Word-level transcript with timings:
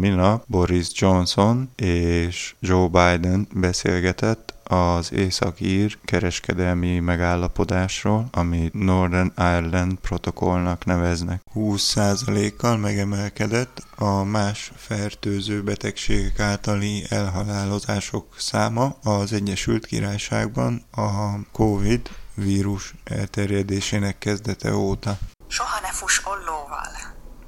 minap 0.00 0.44
Boris 0.46 0.88
Johnson 0.92 1.70
és 1.76 2.54
Joe 2.60 2.88
Biden 2.88 3.48
beszélgetett 3.54 4.54
az 4.64 5.12
északír 5.12 5.98
kereskedelmi 6.04 6.98
megállapodásról, 6.98 8.28
amit 8.32 8.74
Northern 8.74 9.32
Ireland 9.36 9.98
protokollnak 9.98 10.84
neveznek. 10.84 11.42
20%-kal 11.54 12.76
megemelkedett 12.76 13.82
a 13.96 14.22
más 14.22 14.72
fertőző 14.76 15.62
betegségek 15.62 16.40
általi 16.40 17.04
elhalálozások 17.08 18.34
száma 18.38 18.96
az 19.02 19.32
Egyesült 19.32 19.86
Királyságban 19.86 20.84
a 20.90 21.42
COVID 21.52 22.10
vírus 22.34 22.94
elterjedésének 23.04 24.18
kezdete 24.18 24.74
óta. 24.74 25.18
Soha 25.48 25.80
ne 25.80 25.92
fuss 25.92 26.20
ollóval, 26.24 26.92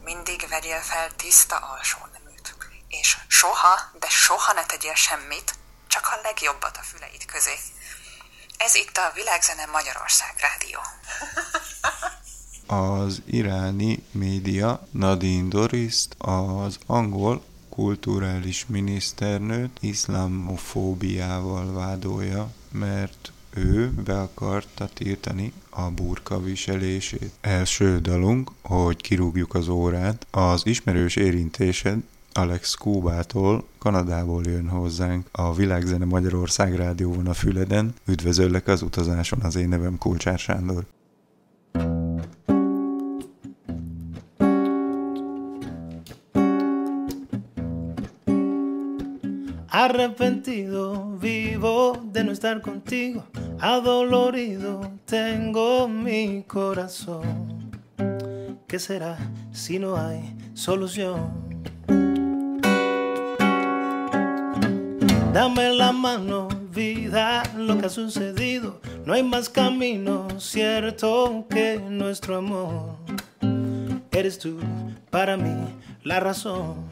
mindig 0.05 0.47
vegyél 0.51 0.81
fel 0.81 1.09
tiszta 1.17 1.57
alsó 1.57 1.99
És 3.03 3.17
soha, 3.29 3.75
de 4.01 4.09
soha 4.09 4.53
ne 4.53 4.65
tegyél 4.65 4.95
semmit, 4.95 5.55
csak 5.87 6.07
a 6.13 6.21
legjobbat 6.23 6.77
a 6.77 6.83
füleid 6.83 7.25
közé. 7.25 7.55
Ez 8.57 8.75
itt 8.75 8.97
a 8.97 9.13
Világzene 9.15 9.67
Magyarország 9.67 10.35
Rádió. 10.47 10.81
Az 12.67 13.23
iráni 13.27 14.07
média 14.11 14.87
Nadine 14.91 15.49
Doriszt 15.49 16.15
az 16.19 16.79
angol 16.87 17.45
kulturális 17.69 18.67
miniszternőt 18.69 19.79
iszlamofóbiával 19.81 21.73
vádolja, 21.73 22.51
mert 22.71 23.33
ő 23.51 23.91
be 23.91 24.21
akarta 24.21 24.89
tiltani 24.89 25.53
a 25.71 25.83
burka 25.83 26.41
viselését. 26.41 27.33
Első 27.41 28.01
dalunk, 28.01 28.51
hogy 28.63 29.01
kirúgjuk 29.01 29.55
az 29.55 29.69
órát, 29.69 30.27
az 30.31 30.67
ismerős 30.67 31.17
érintésed 31.17 31.99
Alex 32.35 32.75
Kúbától, 32.75 33.65
Kanadából 33.79 34.43
jön 34.45 34.69
hozzánk 34.69 35.27
a 35.33 35.55
Világzene 35.55 36.05
Magyarország 36.05 36.75
rádióban 36.75 37.27
a 37.27 37.33
Füleden. 37.33 37.95
Üdvözöllek 38.07 38.69
az 38.69 38.83
utazáson, 38.83 39.41
az 39.41 39.57
én 39.57 39.69
nevem 39.69 39.99
Kulcsár 39.99 40.39
Sándor. 40.39 40.85
Arrepentido 49.75 51.17
vivo 51.21 51.97
de 52.13 52.23
no 52.23 52.31
estar 52.31 52.61
contigo, 52.61 53.23
adolorido 53.59 54.81
tengo 55.05 55.89
mi 55.89 56.45
corazón. 56.47 57.71
¿Qué 58.67 58.79
será 58.79 59.17
si 59.53 59.79
no 59.79 59.97
hay 59.97 60.35
solución? 60.55 61.52
Dame 65.33 65.71
la 65.71 65.93
mano, 65.93 66.49
vida, 66.71 67.43
lo 67.57 67.79
que 67.79 67.87
ha 67.87 67.89
sucedido. 67.89 68.81
No 69.07 69.15
hay 69.15 69.23
más 69.23 69.49
camino 69.49 70.29
cierto 70.39 71.47
que 71.49 71.79
nuestro 71.79 72.37
amor. 72.37 72.97
Eres 74.11 74.39
tú 74.39 74.59
para 75.09 75.39
mí 75.39 75.75
la 76.05 76.21
razón. 76.21 76.87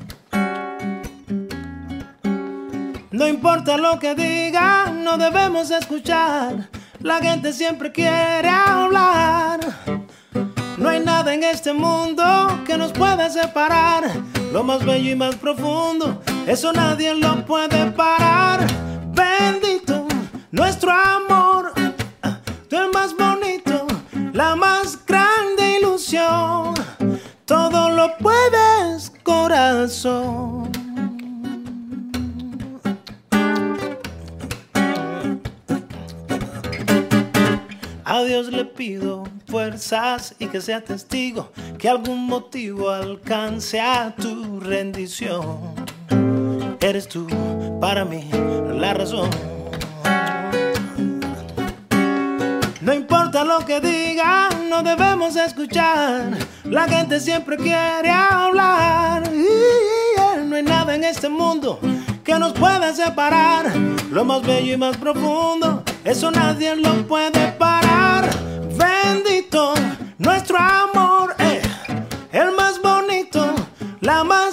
No 3.10 3.28
importa 3.28 3.76
lo 3.76 3.98
que 3.98 4.14
digan, 4.14 5.04
no 5.04 5.18
debemos 5.18 5.70
escuchar. 5.70 6.70
La 7.00 7.18
gente 7.18 7.52
siempre 7.52 7.92
quiere 7.92 8.48
hablar. 8.48 9.60
No 10.78 10.88
hay 10.88 11.00
nada 11.00 11.34
en 11.34 11.44
este 11.44 11.74
mundo 11.74 12.24
que 12.66 12.78
nos 12.78 12.92
pueda 12.92 13.28
separar. 13.28 14.10
Lo 14.50 14.64
más 14.64 14.82
bello 14.84 15.10
y 15.10 15.14
más 15.14 15.36
profundo, 15.36 16.22
eso 16.46 16.72
nadie 16.72 17.14
lo 17.14 17.44
puede 17.44 17.90
parar. 17.92 18.66
Bendito 19.12 20.06
nuestro 20.50 20.90
amor, 20.90 21.72
tú 22.68 22.76
el 22.76 22.90
más 22.92 23.14
bonito, 23.16 23.86
la 24.32 24.56
más 24.56 24.98
grande 25.06 25.78
ilusión. 25.78 26.74
Todo 27.44 27.90
lo 27.90 28.16
puedes, 28.18 29.12
corazón. 29.22 30.70
A 38.04 38.22
Dios 38.24 38.48
le 38.48 38.64
pido 38.64 39.24
fuerzas 39.46 40.34
y 40.38 40.46
que 40.48 40.60
sea 40.60 40.82
testigo 40.82 41.52
que 41.78 41.88
algún 41.88 42.26
motivo 42.26 42.90
alcance 42.90 43.80
a 43.80 44.14
tu 44.14 44.58
rendición. 44.60 45.79
Eres 46.80 47.08
tú 47.08 47.26
para 47.78 48.06
mí 48.06 48.30
la 48.74 48.94
razón. 48.94 49.28
No 52.80 52.94
importa 52.94 53.44
lo 53.44 53.58
que 53.66 53.80
digan, 53.80 54.70
no 54.70 54.82
debemos 54.82 55.36
escuchar. 55.36 56.30
La 56.64 56.88
gente 56.88 57.20
siempre 57.20 57.58
quiere 57.58 58.10
hablar. 58.10 59.30
Y 59.32 60.46
no 60.46 60.56
hay 60.56 60.62
nada 60.62 60.94
en 60.94 61.04
este 61.04 61.28
mundo 61.28 61.78
que 62.24 62.38
nos 62.38 62.54
pueda 62.54 62.94
separar. 62.94 63.70
Lo 64.10 64.24
más 64.24 64.40
bello 64.42 64.72
y 64.72 64.76
más 64.78 64.96
profundo, 64.96 65.82
eso 66.02 66.30
nadie 66.30 66.74
lo 66.76 67.06
puede 67.06 67.52
parar. 67.52 68.30
Bendito 68.76 69.74
nuestro 70.16 70.56
amor, 70.56 71.34
eh, 71.38 71.60
el 72.32 72.52
más 72.56 72.80
bonito, 72.80 73.52
la 74.00 74.24
más 74.24 74.49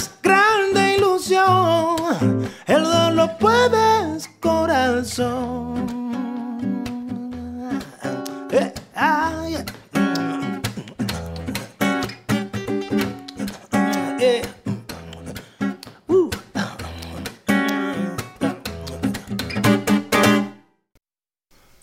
Lo 3.28 3.38
puedes, 3.40 4.30
corazón. 4.40 5.86
Eh, 8.52 8.72
ay, 8.94 9.66
eh. 14.20 14.42
Uh. 16.08 16.30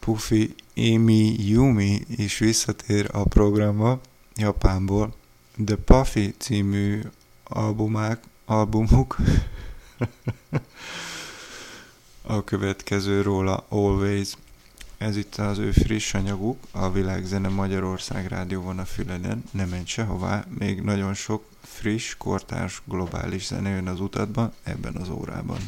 Puffy 0.00 0.54
Amy 0.76 1.36
Yumi 1.38 2.00
is 2.08 2.38
visszatér 2.38 3.08
a 3.12 3.24
programba 3.24 4.00
Japánból. 4.36 5.14
The 5.64 5.76
Puffy 5.76 6.34
című 6.38 7.00
albumák, 7.44 8.20
albumuk 8.44 9.16
a 12.26 12.44
következő 12.44 13.22
róla 13.22 13.64
Always. 13.68 14.36
Ez 14.98 15.16
itt 15.16 15.34
az 15.34 15.58
ő 15.58 15.70
friss 15.70 16.14
anyaguk, 16.14 16.58
a 16.70 16.90
Világzene 16.90 17.48
Magyarország 17.48 18.26
rádióban 18.26 18.78
a 18.78 18.84
Füleden. 18.84 19.44
Nem 19.50 19.68
menj 19.68 19.84
sehová, 19.86 20.44
még 20.58 20.80
nagyon 20.80 21.14
sok 21.14 21.44
friss, 21.62 22.14
kortárs, 22.18 22.82
globális 22.84 23.46
zene 23.46 23.68
jön 23.68 23.86
az 23.86 24.00
utatba 24.00 24.52
ebben 24.62 24.96
az 24.96 25.08
órában. 25.08 25.58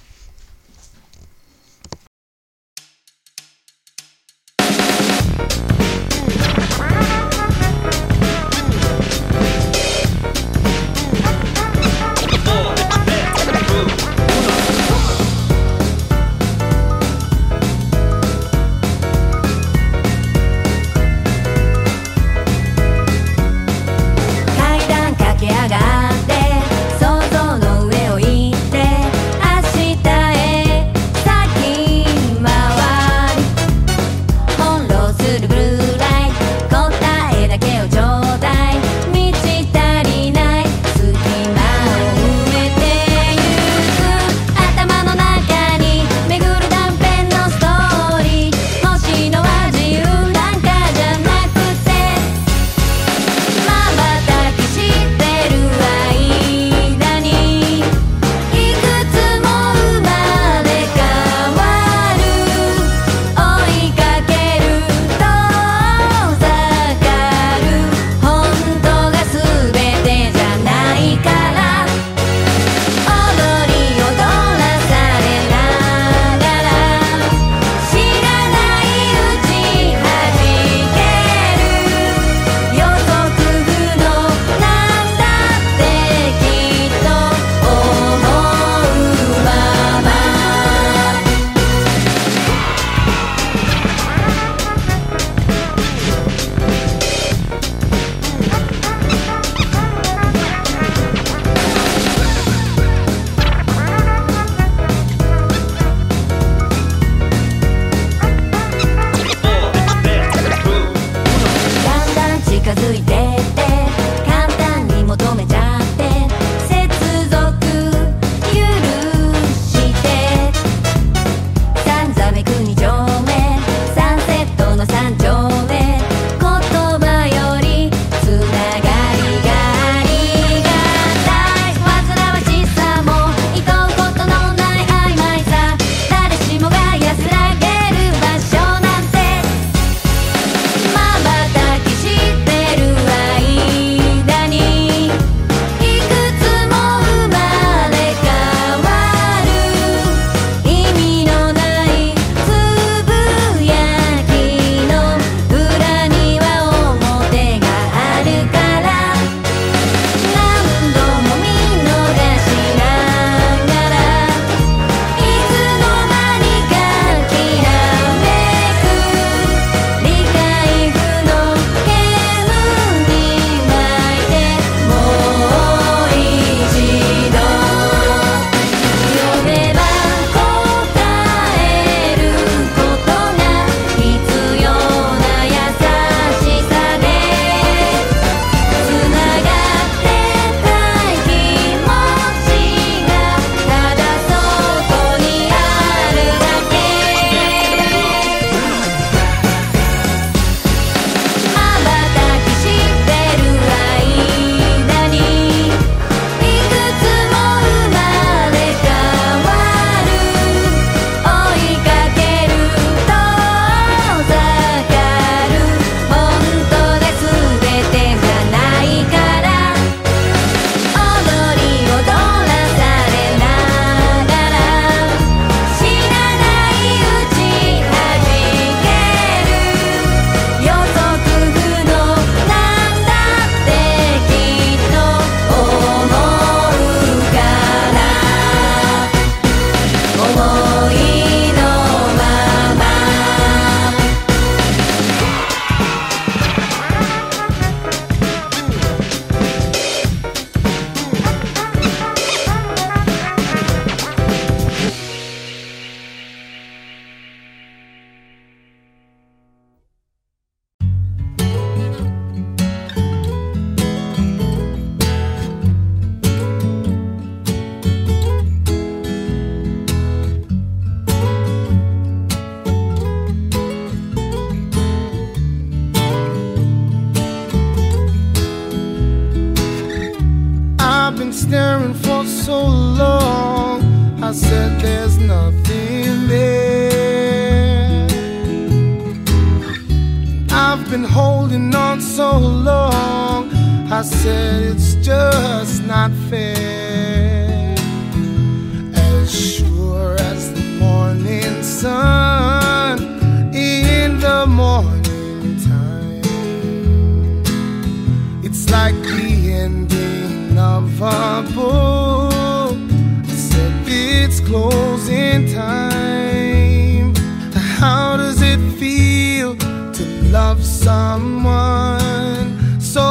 someone 320.86 322.48
so 322.80 323.08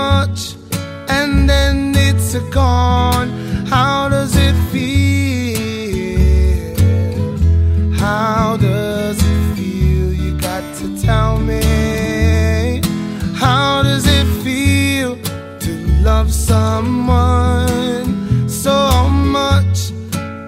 much 0.00 0.56
and 1.08 1.48
then 1.48 1.94
it's 1.94 2.34
gone. 2.50 3.28
How 3.74 4.08
does 4.08 4.34
it 4.34 4.56
feel? 4.72 5.14
How 8.04 8.56
does 8.56 9.18
it 9.32 9.42
feel? 9.54 10.12
You 10.22 10.30
got 10.48 10.64
to 10.78 10.86
tell 11.00 11.38
me. 11.38 12.82
How 13.44 13.84
does 13.84 14.06
it 14.08 14.26
feel 14.42 15.16
to 15.64 15.72
love 16.08 16.32
someone 16.32 18.08
so 18.48 19.08
much 19.38 19.92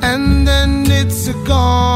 and 0.02 0.48
then 0.48 0.70
it's 0.90 1.28
gone? 1.46 1.95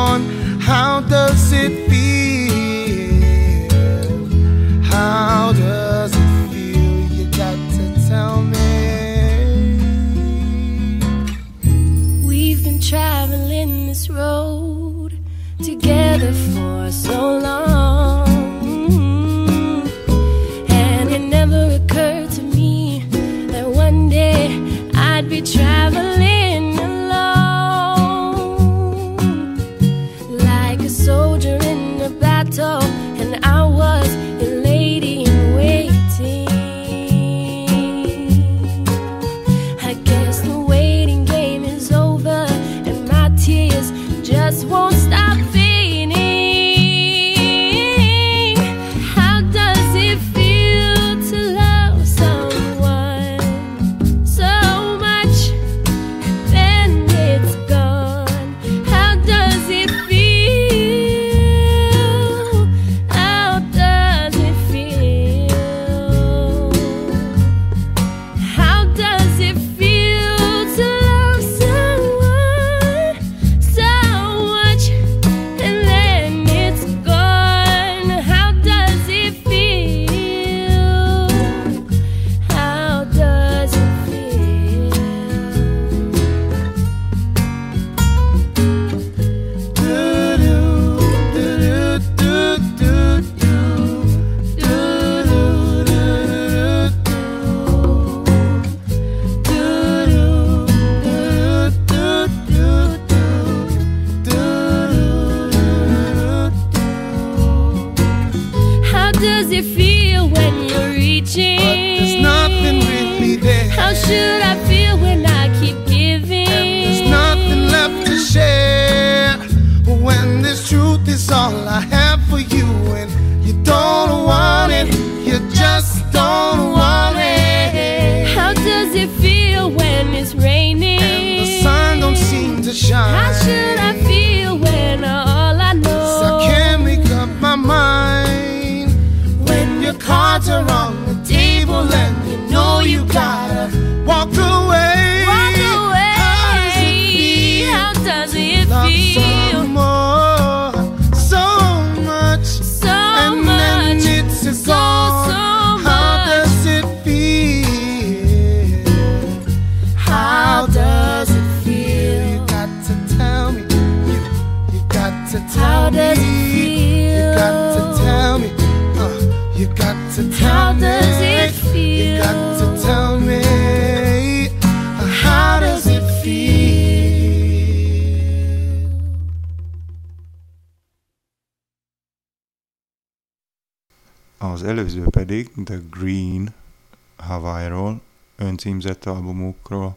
öncímzett 188.41 189.05
albumukról 189.05 189.97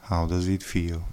How 0.00 0.26
Does 0.26 0.46
It 0.46 0.62
Feel? 0.62 1.06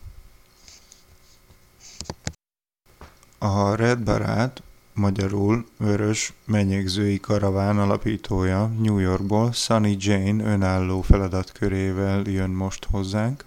A 3.38 3.76
Red 3.76 4.00
Barát, 4.00 4.64
magyarul 4.94 5.66
Vörös 5.78 6.34
Menyegzői 6.46 7.20
Karaván 7.20 7.80
alapítója 7.80 8.66
New 8.66 8.98
Yorkból 8.98 9.52
Sunny 9.52 9.96
Jane 10.00 10.44
önálló 10.44 11.02
feladatkörével 11.02 12.22
jön 12.22 12.50
most 12.50 12.86
hozzánk. 12.86 13.46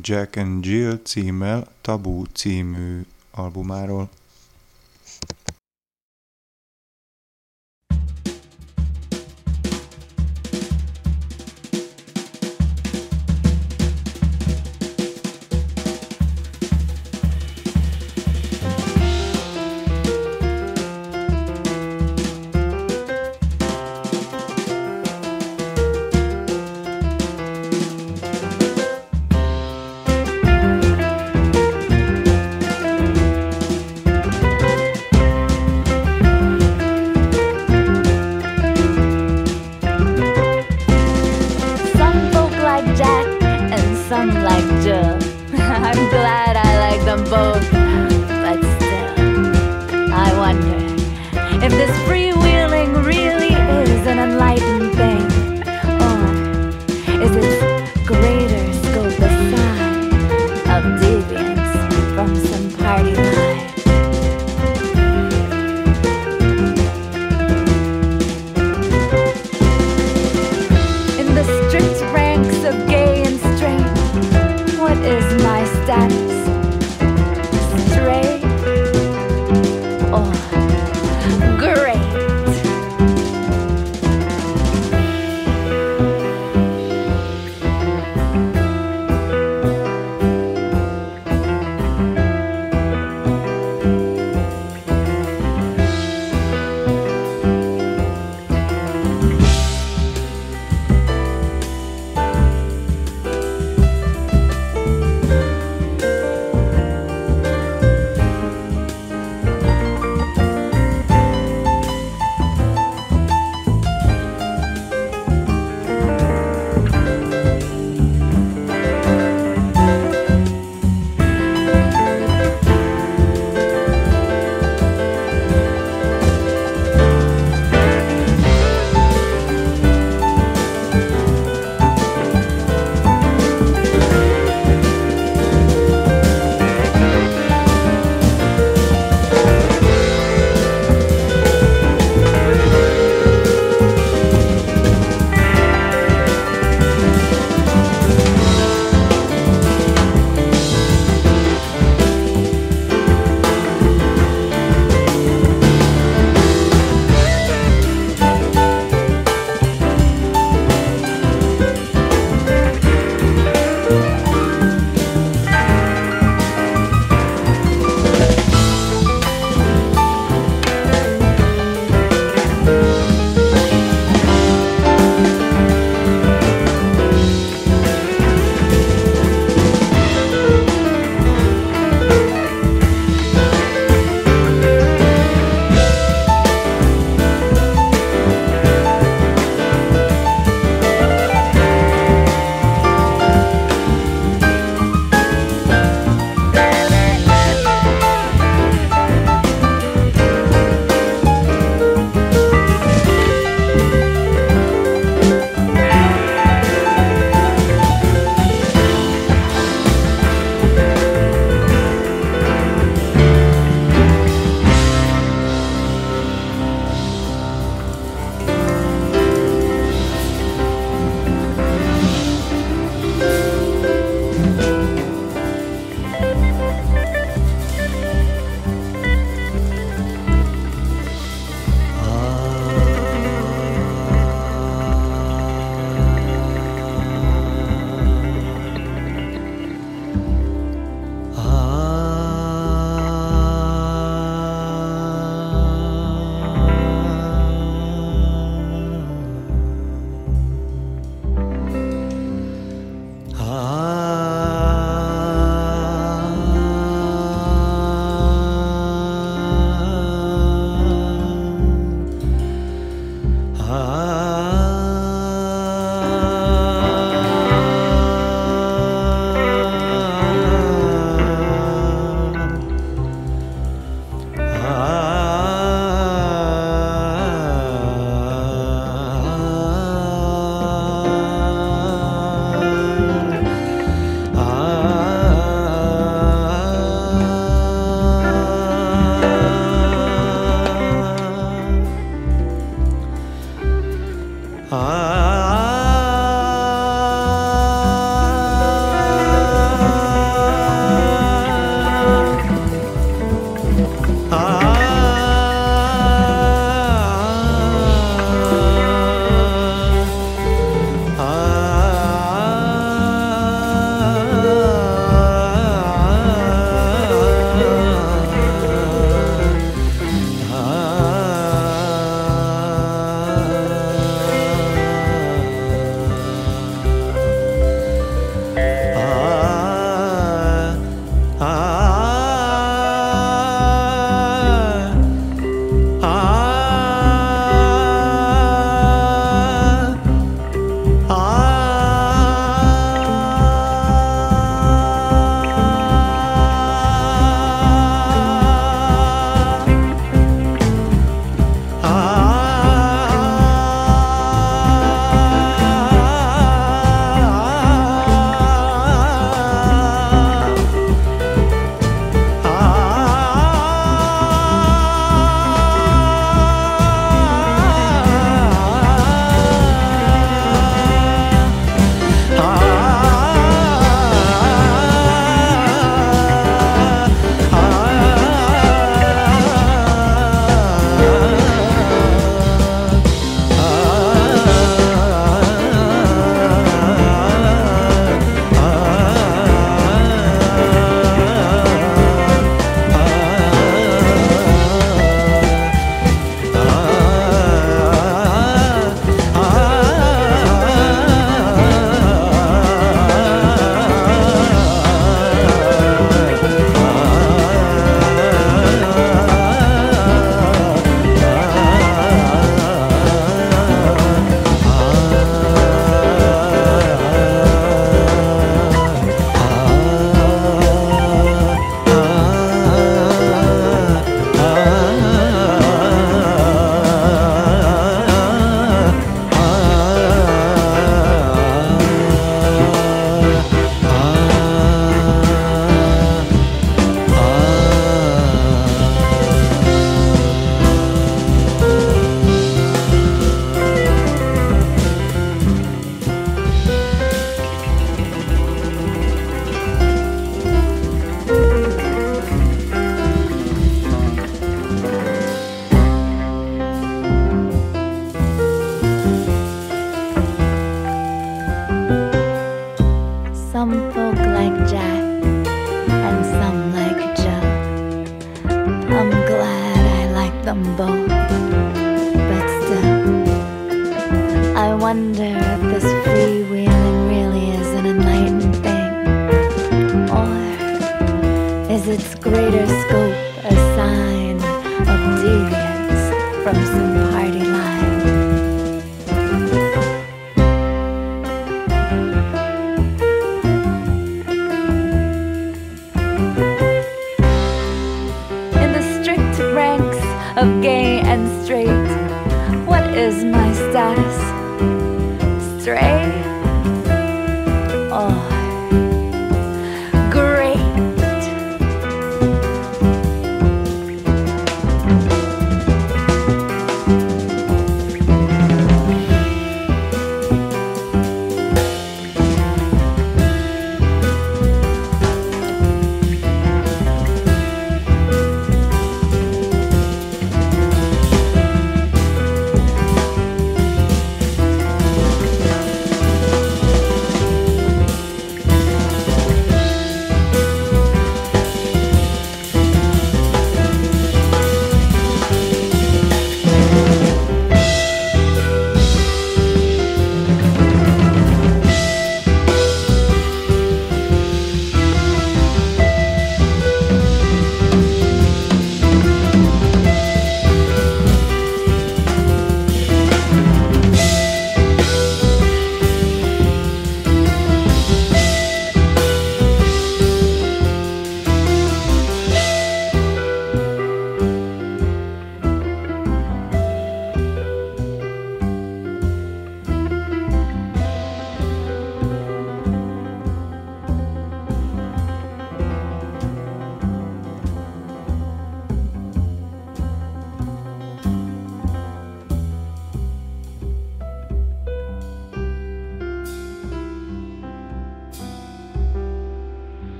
Jack 0.00 0.36
and 0.36 0.64
Jill 0.64 1.00
címmel 1.04 1.68
Tabú 1.80 2.24
című 2.32 3.06
albumáról. 3.30 4.08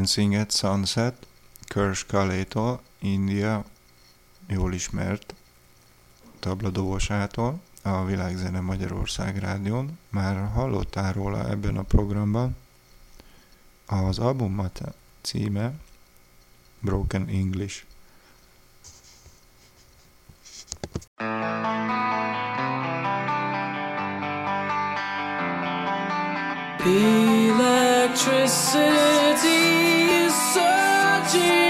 Dancing 0.00 0.34
at 0.34 0.50
Sunset, 0.50 1.14
Kersh 1.68 2.06
Kaleto, 2.06 2.80
India 3.00 3.64
jól 4.46 4.72
ismert 4.72 5.34
tabladobosától 6.38 7.60
a 7.82 8.04
Világzene 8.04 8.60
Magyarország 8.60 9.38
rádión. 9.38 9.98
Már 10.08 10.50
hallottál 10.52 11.12
róla 11.12 11.48
ebben 11.48 11.76
a 11.76 11.82
programban. 11.82 12.56
Az 13.86 14.18
album 14.18 14.70
címe 15.22 15.72
Broken 16.78 17.28
English. 17.28 17.84
Electricity 27.98 29.19
Jesus. 31.32 31.69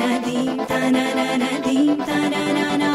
नदी 0.00 0.40
तनल 0.70 1.18
नदी 1.42 1.78
तनलना 2.08 2.92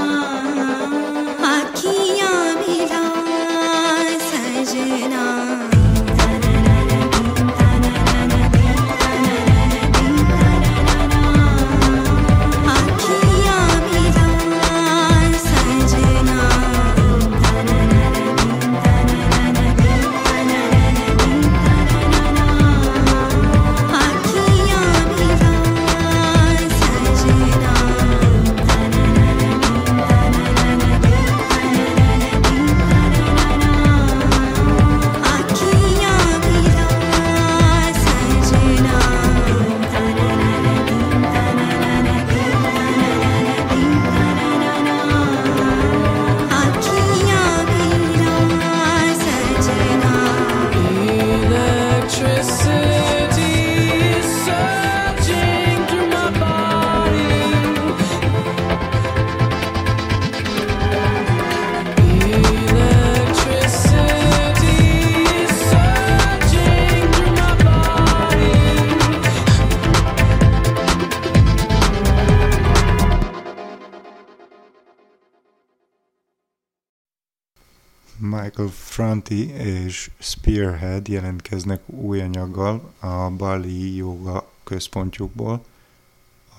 Franti 79.33 79.53
és 79.53 80.11
Spearhead 80.19 81.07
jelentkeznek 81.07 81.81
új 81.85 82.21
anyaggal 82.21 82.93
a 82.99 83.29
Bali 83.29 83.95
Yoga 83.95 84.47
központjukból. 84.63 85.65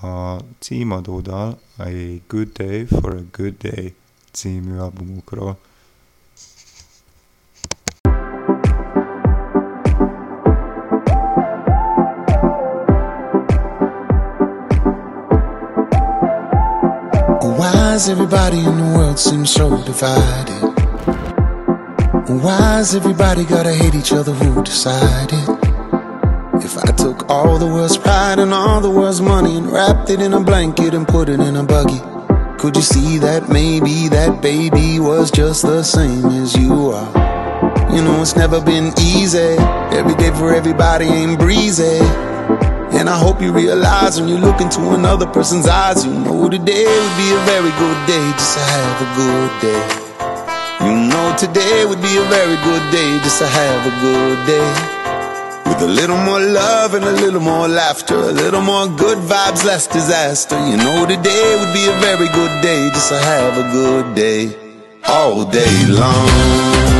A 0.03 0.37
címadó 0.59 1.21
dal 1.21 1.61
a 1.79 1.89
Good 2.29 2.49
Day 2.53 2.85
for 2.85 3.15
a 3.15 3.37
Good 3.37 3.55
Day 3.59 3.95
című 4.31 4.77
albumukról. 4.77 5.59
Why 17.41 17.73
does 17.73 18.09
everybody 18.09 18.59
in 18.59 18.77
the 18.77 18.97
world 18.97 19.19
seem 19.19 19.45
so 19.45 19.69
divided? 19.85 20.74
Why 22.27 22.79
does 22.79 22.95
everybody 22.95 23.45
gotta 23.45 23.75
hate 23.75 23.95
each 23.95 24.11
other? 24.11 24.33
Who 24.33 24.63
decided? 24.63 25.47
If 26.65 26.79
I 26.79 26.91
took 26.93 27.29
all 27.29 27.59
the 27.59 27.67
world's 27.67 27.99
pride 27.99 28.39
and 28.39 28.55
all 28.55 28.81
the 28.81 28.89
world's 28.89 29.21
money 29.21 29.59
and 29.59 29.71
wrapped 29.71 30.09
it 30.09 30.23
in 30.23 30.33
a 30.33 30.41
blanket 30.41 30.95
and 30.95 31.07
put 31.07 31.29
it 31.29 31.39
in 31.39 31.55
a 31.57 31.63
buggy, 31.63 32.01
could 32.57 32.77
you 32.77 32.83
see 32.83 33.19
that 33.19 33.51
maybe 33.51 34.09
that 34.09 34.41
baby 34.41 34.99
was 35.01 35.31
just 35.31 35.65
the 35.65 35.83
same 35.83 36.25
as 36.25 36.57
you 36.57 36.93
are? 36.93 37.93
You 37.95 38.01
know, 38.03 38.23
it's 38.23 38.35
never 38.35 38.59
been 38.59 38.95
easy. 38.99 39.57
Every 39.93 40.15
day 40.15 40.31
for 40.31 40.55
everybody 40.55 41.05
ain't 41.05 41.39
breezy. 41.39 41.99
And 42.97 43.11
I 43.11 43.19
hope 43.19 43.43
you 43.43 43.53
realize 43.53 44.19
when 44.19 44.31
you 44.31 44.39
look 44.39 44.63
into 44.63 44.95
another 44.95 45.27
person's 45.27 45.69
eyes, 45.69 46.07
you 46.07 46.13
know 46.13 46.49
today 46.49 46.87
would 46.87 47.17
be 47.19 47.33
a 47.35 47.41
very 47.45 47.71
good 47.73 48.07
day 48.07 48.33
just 48.33 48.57
to 48.57 48.61
have 48.61 49.03
a 49.03 49.15
good 49.15 49.61
day. 49.61 50.04
Today 51.39 51.85
would 51.85 52.01
be 52.01 52.17
a 52.17 52.23
very 52.31 52.55
good 52.63 52.93
day 52.93 53.19
just 53.19 53.41
to 53.41 53.47
have 53.47 53.87
a 53.87 54.01
good 54.01 54.47
day. 54.47 54.69
With 55.67 55.83
a 55.83 55.89
little 55.89 56.17
more 56.17 56.39
love 56.39 56.95
and 56.95 57.05
a 57.05 57.11
little 57.11 57.41
more 57.41 57.67
laughter, 57.67 58.15
a 58.15 58.33
little 58.33 58.61
more 58.61 58.87
good 58.87 59.19
vibes, 59.19 59.65
less 59.65 59.89
disaster. 59.89 60.57
You 60.71 60.77
know 60.77 61.07
today 61.07 61.57
would 61.59 61.75
be 61.75 61.87
a 61.89 61.99
very 61.99 62.29
good 62.29 62.63
day 62.63 62.89
just 62.91 63.09
to 63.09 63.19
have 63.19 63.59
a 63.59 63.73
good 63.73 64.15
day. 64.15 64.57
All 65.09 65.45
day 65.45 65.87
long. 65.89 66.94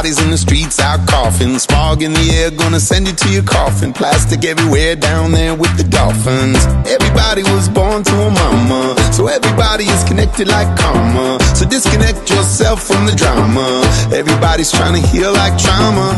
Everybody's 0.00 0.24
in 0.24 0.30
the 0.32 0.40
streets 0.40 0.80
out 0.80 1.04
coughing. 1.06 1.58
Smog 1.58 2.00
in 2.00 2.14
the 2.14 2.24
air, 2.40 2.50
gonna 2.50 2.80
send 2.80 3.06
you 3.06 3.12
to 3.12 3.28
your 3.28 3.42
coffin. 3.42 3.92
Plastic 3.92 4.46
everywhere 4.48 4.96
down 4.96 5.30
there 5.30 5.54
with 5.54 5.76
the 5.76 5.84
dolphins. 5.84 6.56
Everybody 6.88 7.44
was 7.52 7.68
born 7.68 8.00
to 8.08 8.14
a 8.16 8.30
mama, 8.32 8.96
so 9.12 9.28
everybody 9.28 9.84
is 9.84 10.02
connected 10.04 10.48
like 10.48 10.72
karma. 10.80 11.36
So 11.52 11.68
disconnect 11.68 12.32
yourself 12.32 12.80
from 12.80 13.04
the 13.04 13.12
drama. 13.12 13.84
Everybody's 14.08 14.72
trying 14.72 14.96
to 14.96 15.04
heal 15.04 15.36
like 15.36 15.60
trauma. 15.60 16.16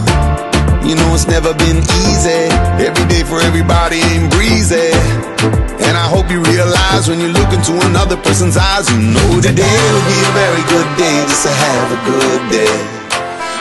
You 0.86 0.94
know 0.94 1.10
it's 1.10 1.26
never 1.26 1.50
been 1.50 1.82
easy. 2.06 2.54
Every 2.78 3.06
day 3.10 3.26
for 3.26 3.42
everybody 3.42 3.98
ain't 3.98 4.30
breezy. 4.30 4.94
And 5.82 5.98
I 5.98 6.06
hope 6.06 6.30
you 6.30 6.38
realize 6.38 7.10
when 7.10 7.18
you 7.18 7.34
look 7.34 7.50
into 7.50 7.74
another 7.90 8.14
person's 8.22 8.54
eyes, 8.54 8.86
you 8.94 9.10
know 9.10 9.42
today 9.42 9.74
will 9.90 10.06
be 10.06 10.18
a 10.22 10.32
very 10.38 10.64
good 10.70 10.88
day 11.02 11.18
just 11.26 11.42
to 11.42 11.50
have 11.50 11.86
a 11.90 12.00
good 12.06 12.42
day. 12.54 13.01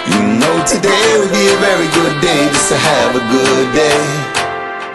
You 0.09 0.17
know 0.41 0.55
today 0.65 1.05
will 1.21 1.29
be 1.29 1.45
a 1.45 1.57
very 1.61 1.85
good 1.93 2.15
day 2.21 2.49
just 2.49 2.69
to 2.69 2.77
have 2.77 3.13
a 3.15 3.21
good 3.29 3.67
day. 3.73 4.01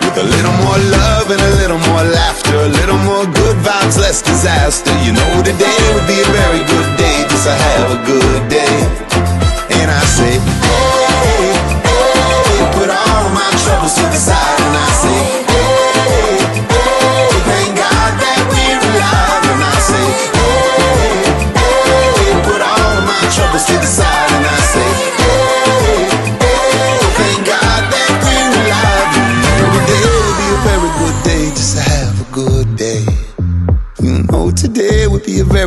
With 0.02 0.18
a 0.18 0.26
little 0.26 0.56
more 0.66 0.78
love 0.98 1.30
and 1.30 1.38
a 1.38 1.52
little 1.62 1.78
more 1.90 2.02
laughter, 2.02 2.56
a 2.56 2.68
little 2.68 2.98
more 3.06 3.22
good 3.22 3.56
vibes, 3.62 3.98
less 3.98 4.20
disaster. 4.20 4.90
You 5.06 5.12
know 5.12 5.30
today 5.46 5.78
would 5.94 6.08
be 6.10 6.18
a 6.18 6.30
very 6.34 6.62
good 6.66 6.90
day 6.98 7.22
just 7.30 7.46
to 7.46 7.54
have 7.54 7.88
a 7.94 8.00
good 8.02 8.48
day. 8.50 8.76
And 9.78 9.90
I 9.90 10.02
say, 10.10 10.42
hey, 10.42 11.54
hey, 11.86 12.66
put 12.74 12.90
all 12.90 13.30
my 13.30 13.50
troubles 13.62 13.94
to 13.94 14.02
the 14.10 14.18
side, 14.18 14.75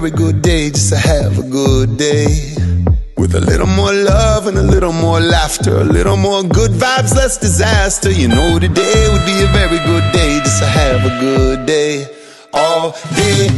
very 0.09 0.31
good 0.31 0.41
day 0.41 0.69
just 0.69 0.89
to 0.89 0.97
have 0.97 1.37
a 1.39 1.43
good 1.43 1.97
day. 1.97 2.53
With 3.17 3.35
a 3.35 3.41
little 3.41 3.67
more 3.67 3.93
love 3.93 4.47
and 4.47 4.57
a 4.57 4.61
little 4.61 4.93
more 4.93 5.19
laughter, 5.19 5.77
a 5.77 5.83
little 5.83 6.15
more 6.15 6.41
good 6.43 6.71
vibes, 6.71 7.15
less 7.15 7.37
disaster. 7.37 8.11
You 8.11 8.29
know 8.29 8.59
today 8.59 9.09
would 9.11 9.25
be 9.25 9.43
a 9.43 9.47
very 9.47 9.77
good 9.85 10.11
day 10.13 10.39
just 10.39 10.59
to 10.59 10.65
have 10.65 11.05
a 11.05 11.19
good 11.19 11.65
day. 11.65 12.07
All 12.53 12.91
day, 13.15 13.49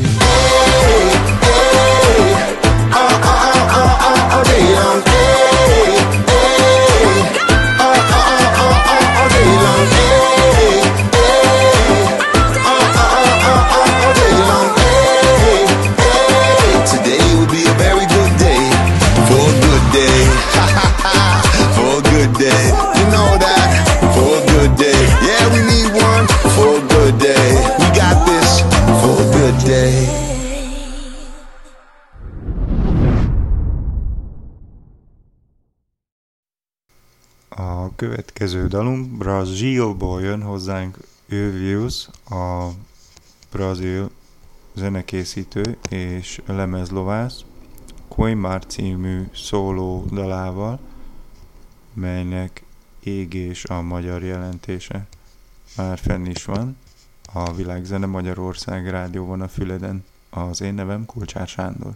következő 38.42 38.68
dalunk 38.68 39.18
Brazilból 39.18 40.22
jön 40.22 40.42
hozzánk 40.42 40.98
Övius, 41.30 42.10
a 42.30 42.68
brazil 43.52 44.10
zenekészítő 44.74 45.78
és 45.90 46.42
lemezlovász, 46.46 47.44
Koimár 48.08 48.66
című 48.66 49.24
szóló 49.34 50.06
dalával, 50.12 50.80
melynek 51.94 52.64
égés 53.04 53.64
a 53.64 53.82
magyar 53.82 54.24
jelentése 54.24 55.08
már 55.78 55.98
fenn 55.98 56.26
is 56.26 56.46
van. 56.46 56.78
A 57.34 57.54
Világzene 57.54 58.06
Magyarország 58.06 58.90
rádióban 58.90 59.42
a 59.42 59.48
Füleden. 59.48 60.04
Az 60.30 60.62
én 60.62 60.74
nevem 60.74 61.06
Kulcsár 61.06 61.48
Sándor. 61.48 61.94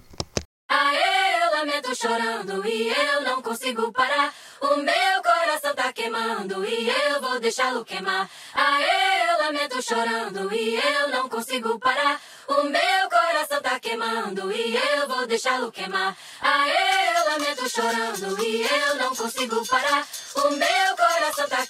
Chorando 1.96 2.68
e 2.68 2.90
eu 2.90 3.22
não 3.22 3.42
consigo 3.42 3.90
parar. 3.94 4.34
O 4.60 4.76
meu 4.76 5.24
coração 5.24 5.74
tá 5.74 5.94
queimando 5.94 6.66
e 6.66 6.90
eu 6.90 7.22
vou 7.22 7.40
deixá-lo 7.40 7.86
queimar. 7.86 8.30
Aê, 8.54 9.30
eu 9.30 9.46
lamento 9.46 9.82
chorando 9.82 10.54
e 10.54 10.76
eu 10.76 11.08
não 11.08 11.30
consigo 11.30 11.80
parar. 11.80 12.20
O 12.48 12.64
meu 12.64 13.10
coração 13.10 13.62
tá 13.62 13.80
queimando 13.80 14.52
e 14.52 14.76
eu 14.76 15.08
vou 15.08 15.26
deixá-lo 15.26 15.72
queimar. 15.72 16.18
Aê, 16.42 17.18
eu 17.18 17.32
lamento 17.32 17.70
chorando 17.70 18.44
e 18.44 18.64
eu 18.64 18.96
não 18.96 19.16
consigo 19.16 19.66
parar. 19.66 20.06
O 20.36 20.50
meu 20.50 20.96
coração 20.98 21.05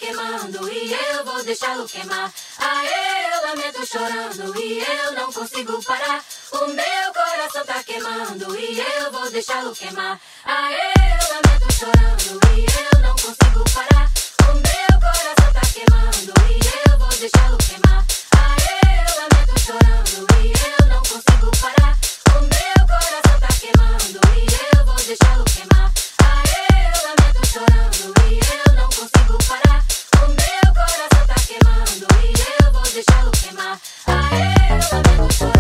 queimando 0.05 0.71
e 0.71 0.93
eu 0.93 1.25
vou 1.25 1.43
deixá-lo 1.43 1.87
queimar. 1.87 2.31
Aê, 2.59 3.33
eu 3.33 3.47
lamento 3.47 3.85
chorando 3.87 4.59
e 4.61 4.79
eu 4.79 5.11
não 5.13 5.33
consigo 5.33 5.81
parar. 5.83 6.23
O 6.51 6.67
meu 6.67 7.13
coração 7.13 7.65
tá 7.65 7.83
queimando 7.83 8.55
e 8.55 8.79
eu 8.79 9.11
vou 9.11 9.31
deixá-lo 9.31 9.75
queimar. 9.75 10.19
Aê, 10.45 10.93
eu 11.09 11.33
lamento 11.33 11.73
chorando 11.73 12.39
e 12.55 12.65
eu 12.65 12.99
não 13.01 13.15
consigo 13.15 13.63
parar. 13.73 14.11
O 14.47 14.53
meu 14.53 14.99
coração 15.01 15.53
tá 15.53 15.61
queimando 15.73 16.33
e 16.51 16.91
eu 16.91 16.99
vou 16.99 17.09
deixá-lo 17.17 17.57
queimar. 17.57 18.05
Aê, 18.37 18.77
eu 19.07 19.15
lamento 19.21 19.59
chorando 19.59 20.27
e 20.43 20.53
eu 20.53 20.87
não 20.87 21.01
consigo 21.01 21.51
parar. 21.59 21.97
O 22.29 22.41
meu 22.53 22.87
coração 22.87 23.39
tá 23.39 23.49
queimando 23.59 24.19
e 24.37 24.77
eu 24.77 24.85
vou 24.85 24.95
deixá-lo 24.97 25.43
queimar. 25.45 25.91
Aê, 26.29 26.61
eu 26.93 26.99
lamento 27.07 27.41
chorando 27.47 28.13
e 28.29 28.39
eu 28.39 28.73
não 28.75 28.89
consigo 28.89 29.37
parar. 29.47 29.84
O 30.23 30.27
meu 30.27 30.73
coração 30.73 31.27
tá 31.27 31.35
queimando 31.47 32.07
e 32.23 32.63
eu 32.63 32.71
vou 32.71 32.83
deixá-lo 32.83 33.31
queimar. 33.31 33.79
Aê, 34.07 34.71
eu 34.71 34.89
lamento 34.91 35.33
chorando 35.33 35.54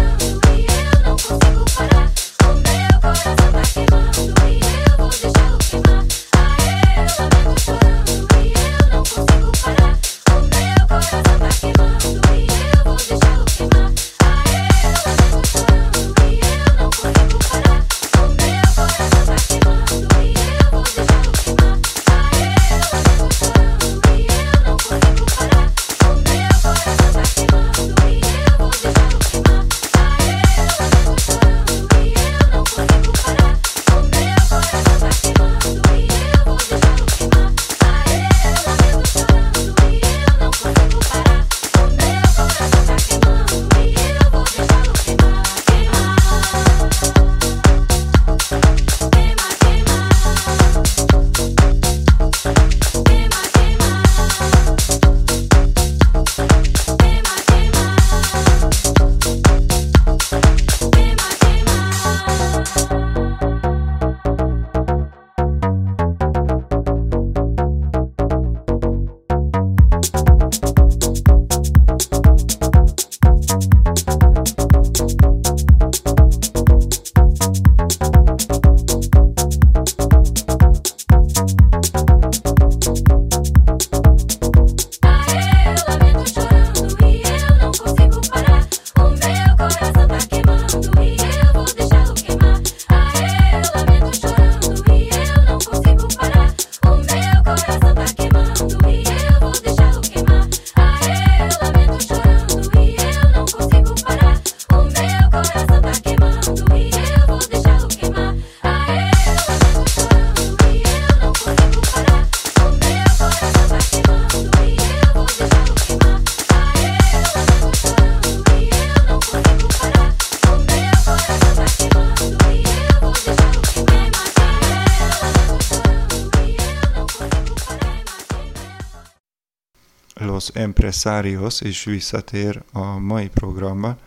Empresarios 130.55 131.61
is 131.61 131.83
visszatér 131.83 132.63
a 132.71 132.97
mai 132.97 133.29
programba 133.29 133.97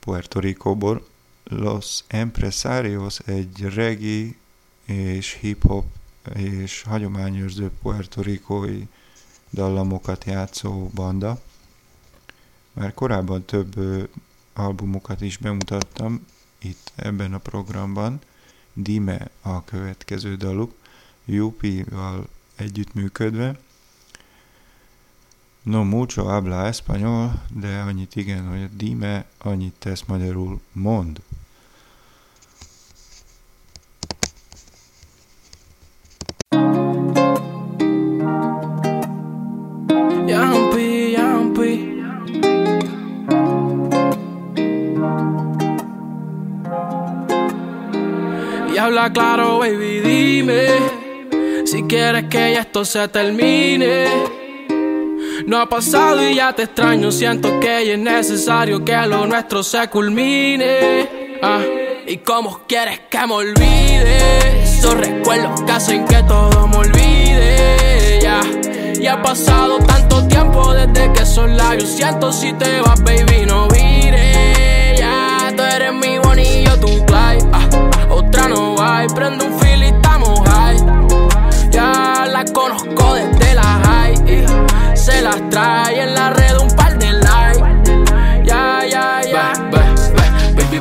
Puerto 0.00 0.40
Ricóból. 0.40 1.06
Los 1.44 2.04
Empresarios 2.06 3.18
egy 3.18 3.60
reggae 3.60 4.34
és 4.84 5.38
hip-hop 5.40 5.84
és 6.34 6.82
hagyományőrző 6.82 7.70
Puerto 7.82 8.22
Ricói 8.22 8.86
dallamokat 9.52 10.24
játszó 10.24 10.90
banda. 10.94 11.40
Már 12.72 12.94
korábban 12.94 13.44
több 13.44 13.74
albumukat 14.52 15.20
is 15.20 15.36
bemutattam 15.36 16.26
itt 16.58 16.92
ebben 16.96 17.34
a 17.34 17.38
programban. 17.38 18.20
Dime 18.72 19.30
a 19.42 19.64
következő 19.64 20.36
daluk, 20.36 20.74
Yupi-val 21.24 22.28
együttműködve. 22.56 23.58
No 25.68 25.84
mucho 25.84 26.30
habla 26.30 26.68
español, 26.68 27.30
de 27.54 27.66
annyit 27.66 28.14
igen, 28.14 28.46
hogy 28.48 28.68
Dime 28.76 29.26
annyit 29.38 29.74
tesz 29.78 30.04
magyarul 30.06 30.60
mond. 30.72 31.20
Yampi, 40.26 41.10
yampi. 41.10 42.02
Y 48.72 48.78
habla 48.78 49.10
claro, 49.10 49.58
baby, 49.58 50.00
dime 50.00 50.66
si 51.64 51.82
quieres 51.82 52.24
que 52.28 52.52
ya 52.52 52.60
esto 52.60 52.84
se 52.84 53.08
termine. 53.08 54.37
No 55.46 55.60
ha 55.60 55.68
pasado 55.68 56.28
y 56.28 56.34
ya 56.34 56.52
te 56.52 56.64
extraño, 56.64 57.12
siento 57.12 57.60
que 57.60 57.92
es 57.92 57.98
necesario 57.98 58.84
que 58.84 58.96
lo 59.06 59.26
nuestro 59.26 59.62
se 59.62 59.88
culmine. 59.88 61.38
Ah, 61.42 61.60
y 62.06 62.16
cómo 62.18 62.62
quieres 62.66 63.00
que 63.08 63.26
me 63.26 63.34
olvide 63.34 64.62
esos 64.62 64.94
recuerdos 64.94 65.62
que 65.62 65.72
hacen 65.72 66.04
que 66.06 66.22
todo 66.24 66.66
me 66.66 66.76
olvide. 66.78 68.18
Ya, 68.20 68.40
ya 69.00 69.14
ha 69.14 69.22
pasado 69.22 69.78
tanto 69.78 70.26
tiempo 70.26 70.72
desde 70.72 71.12
que 71.12 71.22
esos 71.22 71.48
labios 71.50 71.88
siento 71.88 72.32
si 72.32 72.52
te 72.54 72.80
vas, 72.80 73.02
baby, 73.02 73.46
no 73.46 73.68
vire. 73.68 74.96
Ya, 74.98 75.52
tú 75.56 75.62
eres 75.62 75.94
mi 75.94 76.18
bonillo, 76.18 76.78
tu 76.80 76.88
Clyde. 77.06 77.48
Ah, 77.52 77.68
otra 78.10 78.48
no 78.48 78.76
hay, 78.80 79.06
prendo 79.08 79.46
un 79.46 79.58
fil 79.60 79.82
y 79.82 79.86
estamos 79.86 80.40
high. 80.48 80.78
Ya 81.70 82.26
la 82.30 82.44
conozco 82.52 82.97
se 85.08 85.22
las 85.22 85.48
trae 85.48 86.02
en 86.02 86.14
la 86.14 86.30
red 86.30 86.58
un 86.58 86.68
par 86.76 86.98
de 86.98 87.12
likes. 87.12 88.04
Ya, 88.44 88.84
ya, 88.86 89.22
ya. 89.22 89.52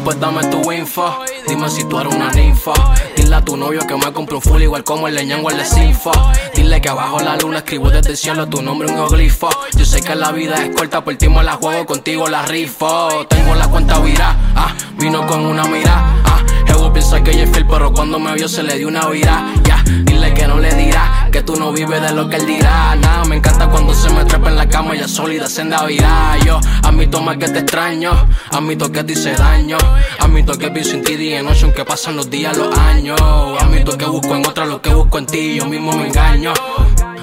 pues 0.03 0.19
dame 0.19 0.43
tu 0.47 0.71
info. 0.71 1.19
Dime 1.47 1.69
si 1.69 1.83
tú 1.85 1.99
eres 1.99 2.13
una 2.13 2.29
ninfa. 2.31 2.73
Dile 3.15 3.35
a 3.35 3.41
tu 3.41 3.55
novio 3.55 3.81
que 3.87 3.95
me 3.95 4.11
compre 4.11 4.35
un 4.35 4.41
full 4.41 4.61
igual 4.61 4.83
como 4.83 5.07
el 5.07 5.15
leñango 5.15 5.49
el 5.49 5.57
de 5.57 5.65
Sinfo. 5.65 6.11
Dile 6.53 6.81
que 6.81 6.89
abajo 6.89 7.19
la 7.21 7.37
luna 7.37 7.59
escribo 7.59 7.89
desde 7.89 8.11
el 8.11 8.17
cielo 8.17 8.47
tu 8.47 8.61
nombre 8.61 8.89
un 8.89 9.07
glifo. 9.07 9.49
Yo 9.77 9.85
sé 9.85 10.01
que 10.01 10.15
la 10.15 10.31
vida 10.33 10.55
es 10.63 10.75
corta, 10.75 11.03
por 11.03 11.15
ti 11.15 11.29
me 11.29 11.41
la 11.43 11.53
juego, 11.53 11.85
contigo 11.85 12.27
la 12.27 12.45
rifo. 12.45 13.25
Tengo 13.29 13.55
la 13.55 13.67
cuenta 13.69 13.99
virá, 13.99 14.35
ah, 14.55 14.73
vino 14.97 15.25
con 15.25 15.45
una 15.45 15.63
mirada, 15.65 16.15
ah. 16.25 16.56
Evo 16.77 16.93
piensa 16.93 17.23
que 17.23 17.31
ella 17.31 17.43
es 17.43 17.49
fiel, 17.49 17.65
pero 17.67 17.91
cuando 17.91 18.19
me 18.19 18.33
vio 18.35 18.47
se 18.47 18.61
le 18.61 18.77
dio 18.77 18.87
una 18.87 19.07
vira. 19.09 19.51
Ya, 19.63 19.83
dile 20.03 20.31
que 20.35 20.47
no 20.47 20.59
le 20.59 20.71
dirá, 20.75 21.27
que 21.31 21.41
tú 21.41 21.55
no 21.55 21.71
vives 21.71 21.99
de 22.01 22.11
lo 22.11 22.29
que 22.29 22.35
él 22.35 22.45
dirá. 22.45 22.95
Nada, 22.95 23.25
me 23.25 23.37
encanta 23.37 23.67
cuando 23.67 23.95
se 23.95 24.11
me 24.11 24.23
trepa 24.25 24.49
en 24.49 24.57
la 24.57 24.69
cama, 24.69 24.93
ella 24.93 25.07
sólida, 25.07 25.47
senda 25.47 25.83
virá. 25.85 26.37
Yo 26.45 26.59
admito 26.83 27.19
más 27.21 27.37
que 27.37 27.49
te 27.49 27.59
extraño, 27.59 28.11
admito 28.51 28.91
que 28.91 29.03
te 29.03 29.13
hice 29.13 29.33
daño. 29.33 29.77
Admito 30.19 30.57
que 30.57 30.69
pienso 30.69 30.91
en 30.91 31.03
ti 31.03 31.15
día 31.15 31.39
y 31.39 31.43
noche, 31.43 31.63
aunque 31.63 31.83
pasan 31.83 32.15
los 32.15 32.29
días, 32.29 32.55
los 32.55 32.77
años. 32.77 33.19
Admito 33.59 33.97
que 33.97 34.05
busco 34.05 34.35
en 34.35 34.45
otra 34.45 34.65
lo 34.65 34.79
que 34.79 34.93
busco 34.93 35.17
en 35.17 35.25
ti, 35.25 35.55
yo 35.55 35.65
mismo 35.65 35.93
me 35.93 36.07
engaño. 36.07 36.53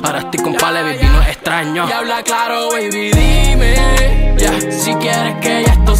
Ahora 0.03 0.19
estoy 0.19 0.41
con 0.41 0.55
pale, 0.55 0.83
baby, 0.83 1.07
no 1.11 1.23
es 1.23 1.29
extraño. 1.29 1.89
Y 1.89 1.93
habla 1.93 2.23
claro, 2.23 2.71
baby, 2.71 3.11
dime. 3.13 4.35
Ya, 4.37 4.61
si 4.71 4.93
quieres 4.95 5.37
que 5.41 5.63
ya 5.65 5.73
esto 5.73 5.97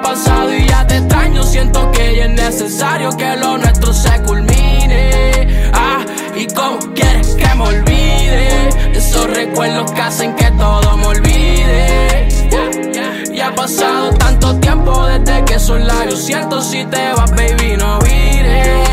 pasado 0.00 0.54
y 0.54 0.66
ya 0.66 0.86
te 0.86 0.98
extraño. 0.98 1.42
Siento 1.42 1.90
que 1.92 2.16
ya 2.16 2.24
es 2.24 2.30
necesario 2.30 3.10
que 3.16 3.36
lo 3.36 3.58
nuestro 3.58 3.92
se 3.92 4.10
culmine. 4.22 5.70
Ah, 5.72 6.04
y 6.34 6.46
cómo 6.48 6.78
quieres 6.94 7.28
que 7.34 7.54
me 7.54 7.62
olvide. 7.64 8.68
Esos 8.92 9.26
recuerdos 9.30 9.92
que 9.92 10.00
hacen 10.00 10.34
que 10.34 10.50
todo 10.52 10.96
me 10.96 11.06
olvide. 11.06 12.28
Ya, 12.50 13.34
Y 13.34 13.40
ha 13.40 13.54
pasado 13.54 14.10
tanto 14.14 14.58
tiempo 14.60 15.06
desde 15.06 15.44
que 15.44 15.58
soy 15.58 15.82
labios. 15.82 16.24
Siento 16.24 16.60
si 16.62 16.84
te 16.86 17.12
vas, 17.12 17.30
baby, 17.30 17.76
no 17.76 17.98
vire. 18.00 18.86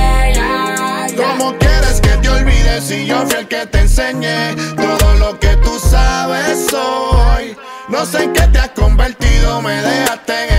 ¿Cómo 1.16 1.56
quieres 1.58 2.02
que 2.02 2.10
te 2.18 2.30
olvides 2.30 2.84
si 2.84 3.06
yo 3.06 3.26
fui 3.26 3.36
el 3.40 3.48
que 3.48 3.66
te 3.68 3.80
enseñé 3.82 4.56
todo 4.76 5.14
lo 5.16 5.40
que 5.40 5.56
tú 5.58 5.80
sabes 5.80 6.74
hoy? 6.74 7.56
No 7.88 8.06
sé 8.06 8.24
en 8.24 8.34
qué 8.34 8.48
te 8.48 8.60
has 8.60 8.70
convertido, 8.70 9.62
me 9.62 9.74
dejaste 9.74 10.34
en 10.46 10.53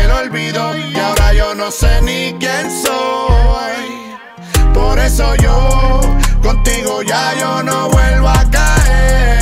y 0.52 0.98
ahora 0.98 1.32
yo 1.32 1.54
no 1.54 1.70
sé 1.70 2.02
ni 2.02 2.34
quién 2.38 2.70
soy. 2.70 4.14
Por 4.74 4.98
eso 4.98 5.34
yo 5.36 6.00
contigo 6.42 7.02
ya 7.02 7.34
yo 7.40 7.62
no 7.62 7.88
vuelvo 7.88 8.28
a 8.28 8.44
caer, 8.50 9.33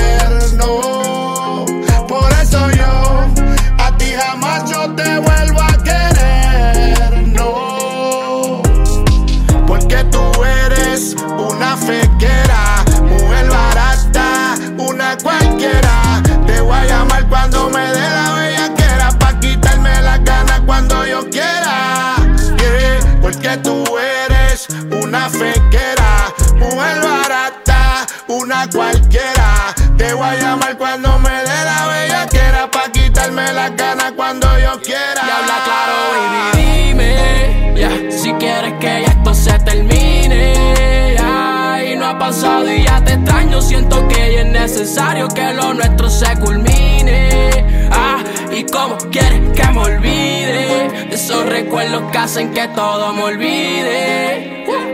cualquiera. 28.70 29.74
Te 29.96 30.12
voy 30.14 30.26
a 30.26 30.36
llamar 30.36 30.76
cuando 30.78 31.18
me 31.18 31.30
dé 31.30 31.64
la 31.64 31.86
bellaquera, 31.86 32.70
pa' 32.70 32.90
quitarme 32.92 33.52
las 33.52 33.76
ganas 33.76 34.12
cuando 34.12 34.46
yo 34.58 34.80
quiera. 34.82 35.20
Y 35.26 35.30
habla 35.30 35.62
claro, 35.64 35.94
baby, 36.12 36.86
dime 36.88 37.74
Ya, 37.76 38.10
si 38.10 38.32
quieres 38.34 38.74
que 38.80 39.02
ya 39.02 39.12
esto 39.12 39.34
se 39.34 39.58
termine 39.60 41.14
Ya, 41.16 41.84
y 41.84 41.96
no 41.96 42.06
ha 42.06 42.18
pasado 42.18 42.70
y 42.70 42.84
ya 42.84 43.02
te 43.04 43.14
extraño 43.14 43.60
Siento 43.60 44.06
que 44.08 44.34
ya 44.34 44.40
es 44.40 44.46
necesario 44.46 45.28
que 45.28 45.52
lo 45.54 45.74
nuestro 45.74 46.10
se 46.10 46.36
culmine 46.38 47.88
Ah, 47.90 48.18
y 48.52 48.64
cómo 48.64 48.96
quieres 49.10 49.40
que 49.54 49.66
me 49.68 49.78
olvide 49.80 51.12
Esos 51.14 51.46
recuerdos 51.46 52.10
que 52.10 52.18
hacen 52.18 52.52
que 52.52 52.68
todo 52.68 53.12
me 53.12 53.22
olvide 53.22 54.91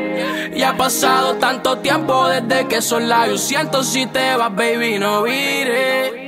y 0.58 0.62
ha 0.64 0.76
pasado 0.76 1.36
tanto 1.36 1.78
tiempo 1.78 2.26
desde 2.26 2.66
que 2.66 2.82
soy 2.82 3.06
labios 3.06 3.42
Siento 3.42 3.84
si 3.84 4.06
te 4.06 4.34
vas, 4.36 4.50
baby, 4.50 4.98
no 4.98 5.22
vire. 5.22 6.26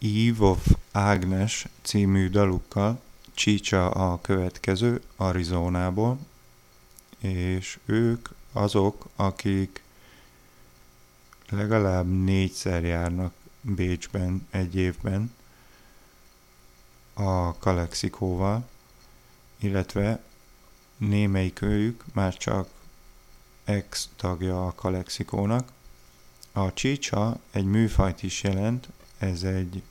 Eve 0.00 0.44
of 0.44 0.66
Ágnes 0.92 1.66
című 1.82 2.28
dalukkal 2.30 3.00
Csícsa 3.34 3.90
a 3.90 4.20
következő 4.20 5.00
Arizonából, 5.16 6.18
és 7.18 7.78
ők 7.86 8.28
azok, 8.52 9.06
akik 9.16 9.82
legalább 11.48 12.06
négyszer 12.06 12.84
járnak 12.84 13.32
Bécsben 13.60 14.46
egy 14.50 14.76
évben 14.76 15.32
a 17.14 17.58
Kalexikóval, 17.58 18.68
illetve 19.60 20.22
némelyik 20.96 21.62
őjük 21.62 22.04
már 22.12 22.36
csak 22.36 22.68
ex 23.64 24.08
tagja 24.16 24.66
a 24.66 24.74
Kalexikónak. 24.74 25.72
A 26.52 26.72
csícsa 26.72 27.40
egy 27.50 27.64
műfajt 27.64 28.22
is 28.22 28.42
jelent, 28.42 28.88
ez 29.18 29.42
egy 29.42 29.82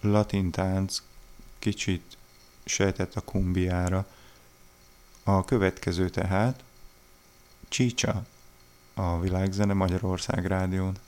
latin 0.00 0.50
tánc, 0.50 1.02
kicsit 1.58 2.16
sejtett 2.64 3.14
a 3.14 3.20
kumbiára. 3.20 4.06
A 5.22 5.44
következő 5.44 6.08
tehát 6.08 6.64
Csícsa, 7.68 8.26
a 8.94 9.20
Világzene 9.20 9.72
Magyarország 9.72 10.46
Rádión. 10.46 10.98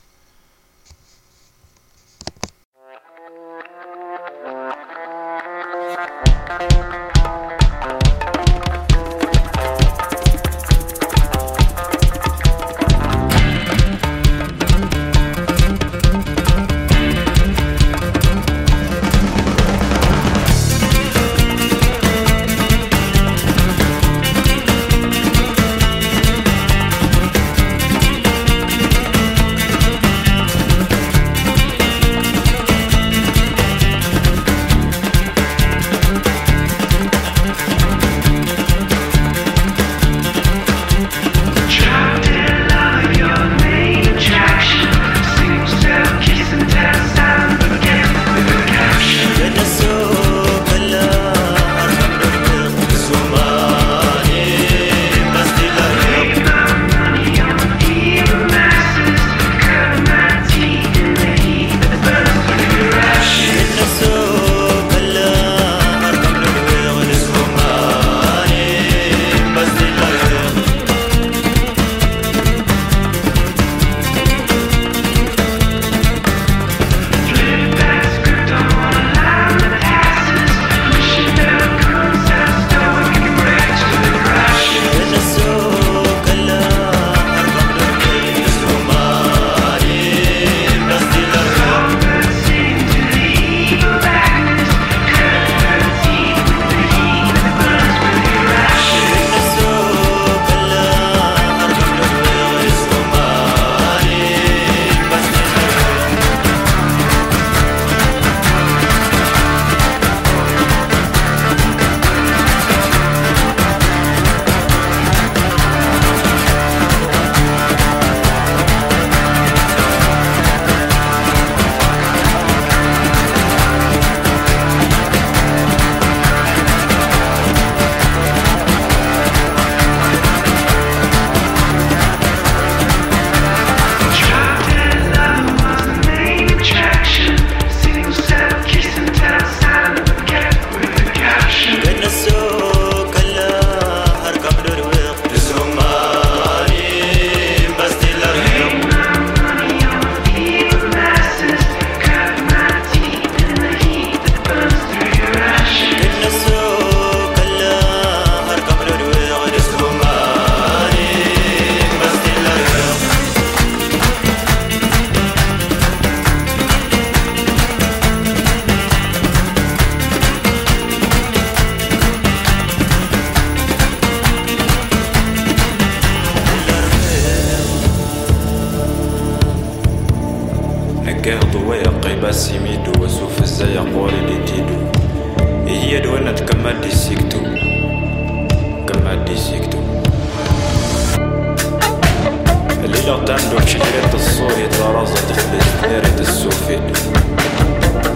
عندوش 193.45 193.75
حريت 193.75 194.13
الصويت 194.15 194.75
رازة 194.95 195.15
تخبز 195.15 195.67
ناريت 195.91 196.19
السوفي 196.19 196.79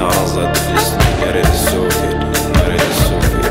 رازة 0.01 0.51
تخبز 0.51 0.93
ناريت 1.21 1.45
السوفي 1.45 2.07
ناريت 2.55 2.81
السوفي 2.91 3.43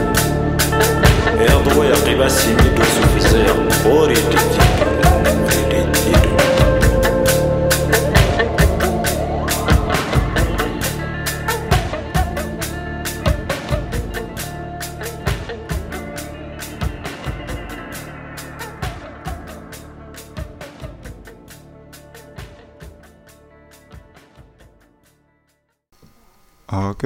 يا 1.41 1.57
ضويا 1.75 1.95
قباسي 1.95 2.49
ميدو 2.49 2.83
سوفي 2.83 3.29
زي 3.29 3.45
غوري 3.85 4.14
تدي 4.14 4.91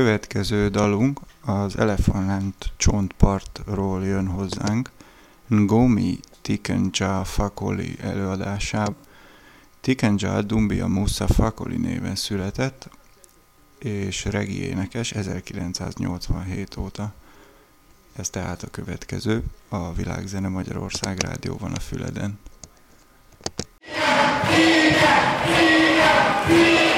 következő 0.06 0.68
dalunk 0.68 1.20
az 1.44 1.78
Elephant 1.78 2.72
csontpartról 2.76 4.04
jön 4.04 4.26
hozzánk, 4.26 4.90
Ngomi 5.46 6.18
Tikenja 6.42 7.24
Fakoli 7.24 7.96
előadásában. 8.00 8.96
Tikenja 9.80 10.42
Dumbia 10.42 10.86
Musa 10.86 11.26
Fakoli 11.26 11.76
néven 11.76 12.14
született, 12.14 12.90
és 13.78 14.24
regi 14.24 14.62
énekes 14.62 15.12
1987 15.12 16.76
óta. 16.76 17.12
Ez 18.16 18.30
tehát 18.30 18.62
a 18.62 18.70
következő, 18.70 19.42
a 19.68 19.92
Világzene 19.92 20.48
Magyarország 20.48 21.18
rádióban 21.20 21.72
a 21.72 21.80
Füleden. 21.80 22.38
Ngoje 26.46 26.95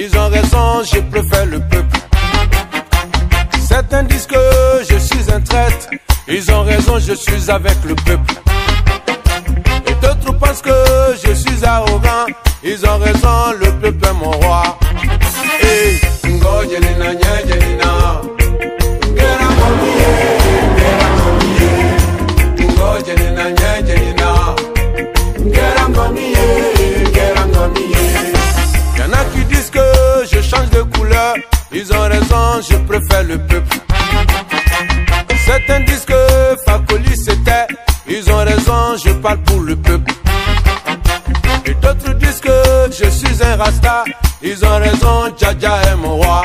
Ils 0.00 0.16
ont 0.16 0.28
raison, 0.28 0.84
je 0.84 1.00
préfère 1.00 1.46
le 1.46 1.58
peuple 1.58 1.98
Certains 3.66 4.04
disent 4.04 4.26
que 4.26 4.36
je 4.88 4.96
suis 4.96 5.32
un 5.32 5.40
traître 5.40 5.88
Ils 6.28 6.50
ont 6.52 6.62
raison, 6.62 6.98
je 7.00 7.14
suis 7.14 7.50
avec 7.50 7.76
le 7.84 7.96
peuple 7.96 8.34
et 9.86 9.94
d'autres 9.94 10.38
pensent 10.38 10.60
que 10.60 10.70
je 11.24 11.32
suis 11.32 11.64
arrogant. 11.64 12.26
Ils 12.62 12.84
ont 12.86 12.98
raison, 12.98 13.52
le 13.58 13.72
peuple 13.80 14.06
est 14.06 14.12
mon 14.12 14.30
roi. 14.32 14.78
Hey, 15.62 16.00
Ils 31.70 31.92
ont 31.92 32.00
raison, 32.00 32.62
je 32.68 32.76
préfère 32.76 33.24
le 33.24 33.38
peuple. 33.38 33.76
Certains 35.44 35.80
disent 35.80 36.04
que 36.06 36.56
Fakoli 36.64 37.16
c'était, 37.16 37.66
ils 38.08 38.30
ont 38.30 38.38
raison, 38.38 38.96
je 39.04 39.10
parle 39.12 39.38
pour 39.42 39.60
le 39.60 39.76
peuple. 39.76 40.12
Et 41.66 41.74
d'autres 41.74 42.14
disent 42.14 42.40
que 42.40 42.90
je 42.90 43.08
suis 43.10 43.42
un 43.42 43.56
rasta, 43.56 44.04
ils 44.42 44.64
ont 44.64 44.78
raison, 44.78 45.34
Djaja 45.38 45.82
est 45.82 45.96
mon 45.96 46.16
roi. 46.16 46.42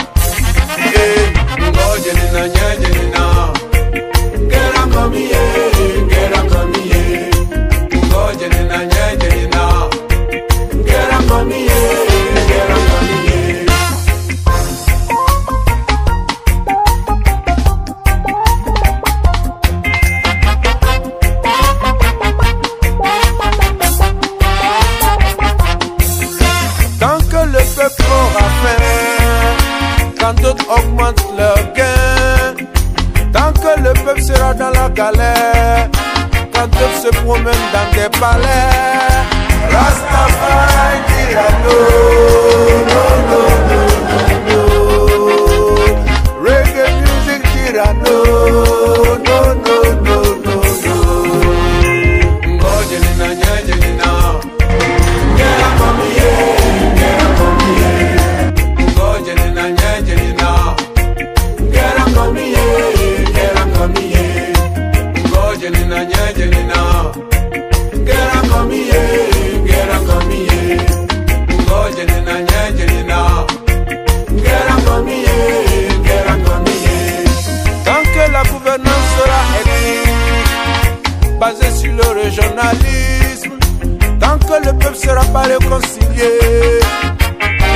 Peuple 84.94 84.96
sera 84.96 85.24
pas 85.34 85.44
réconcilié, 85.44 86.80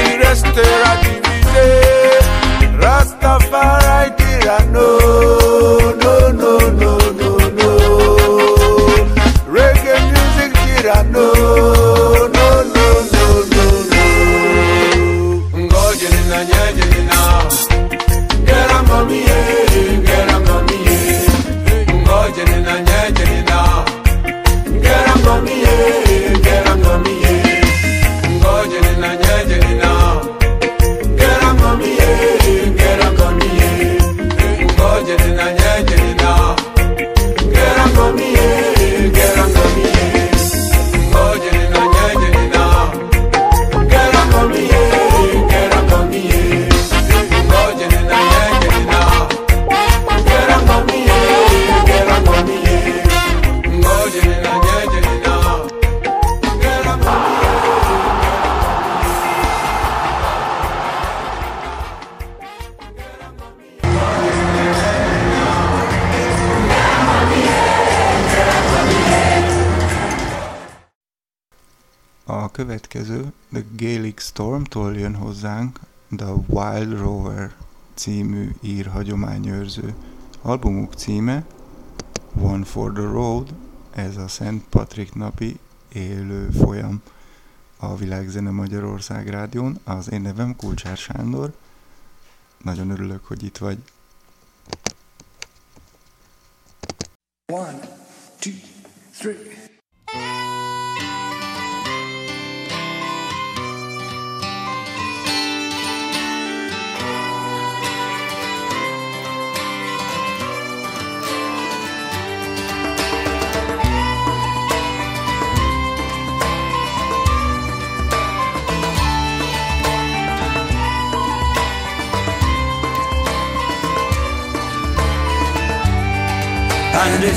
il 0.05 0.25
restera 0.25 0.95
divisé. 1.01 1.67
Rastafari 2.79 4.11
dira 4.17 4.57
non, 4.71 5.16
hozzánk 75.67 75.79
The 76.15 76.31
Wild 76.47 76.99
Rover 76.99 77.55
című 77.93 78.55
ír 78.61 78.87
hagyományőrző 78.87 79.93
albumuk 80.41 80.93
címe 80.93 81.45
One 82.41 82.65
for 82.65 82.93
the 82.93 83.03
Road, 83.03 83.53
ez 83.91 84.17
a 84.17 84.27
Szent 84.27 84.63
Patrik 84.69 85.13
napi 85.13 85.59
élő 85.93 86.49
folyam 86.49 87.01
a 87.77 87.95
Világzene 87.95 88.49
Magyarország 88.49 89.27
rádión. 89.27 89.79
Az 89.83 90.11
én 90.11 90.21
nevem 90.21 90.55
Kulcsár 90.55 90.97
Sándor. 90.97 91.53
Nagyon 92.63 92.89
örülök, 92.89 93.25
hogy 93.25 93.43
itt 93.43 93.57
vagy. 93.57 93.77
One, 97.53 97.79
two, 98.39 98.53
three. 99.17 99.76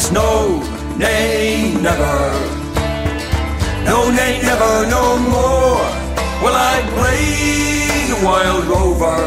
No, 0.08 0.62
nay, 0.96 1.74
never. 1.80 2.16
No, 3.84 4.10
nay, 4.10 4.40
never, 4.42 4.86
no 4.88 5.18
more. 5.18 5.84
Will 6.42 6.56
I 6.56 6.76
play 6.96 8.08
the 8.08 8.24
wild 8.24 8.64
rover? 8.64 9.20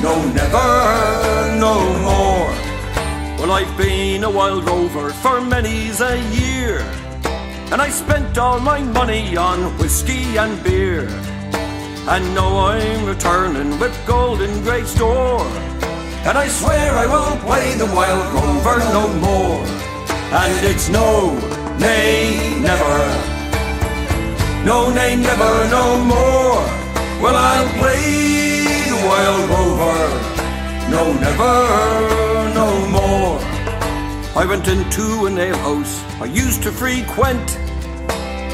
No, 0.00 0.14
never, 0.32 1.58
no 1.58 1.74
more. 2.08 2.52
Well, 3.38 3.52
I've 3.52 3.76
been 3.76 4.24
a 4.24 4.30
wild 4.30 4.64
rover 4.64 5.10
for 5.10 5.40
many's 5.40 6.00
a 6.00 6.16
year, 6.30 6.78
and 7.70 7.82
I 7.82 7.88
spent 7.90 8.38
all 8.38 8.60
my 8.60 8.80
money 8.80 9.36
on 9.36 9.76
whiskey 9.78 10.38
and 10.38 10.62
beer. 10.64 11.08
And 12.08 12.34
now 12.34 12.66
I'm 12.66 13.04
returning 13.04 13.78
with 13.78 13.94
gold 14.06 14.42
in 14.42 14.62
great 14.62 14.86
store. 14.86 15.46
And 16.24 16.38
I 16.38 16.48
swear 16.48 16.94
I 16.94 17.06
won't 17.06 17.40
play 17.40 17.74
the 17.74 17.86
wild 17.86 18.32
rover 18.34 18.78
no 18.96 19.08
more. 19.20 19.81
And 20.34 20.66
it's 20.66 20.88
no, 20.88 21.34
nay, 21.78 22.58
never. 22.60 22.98
No, 24.64 24.90
nay, 24.90 25.16
never, 25.16 25.52
no 25.68 25.84
more. 26.04 26.62
Well, 27.22 27.36
I'll 27.36 27.68
play 27.78 28.64
the 28.88 28.98
wild 29.06 29.50
rover. 29.50 30.00
No, 30.90 31.12
never, 31.26 31.54
no 32.54 32.68
more. 32.88 33.38
I 34.34 34.46
went 34.48 34.68
into 34.68 35.26
an 35.26 35.38
alehouse 35.38 36.02
I 36.22 36.26
used 36.26 36.62
to 36.62 36.70
frequent, 36.70 37.58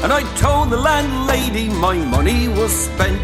and 0.03 0.11
I 0.11 0.23
told 0.37 0.71
the 0.71 0.77
landlady 0.77 1.69
my 1.69 1.95
money 1.95 2.47
was 2.47 2.71
spent. 2.71 3.21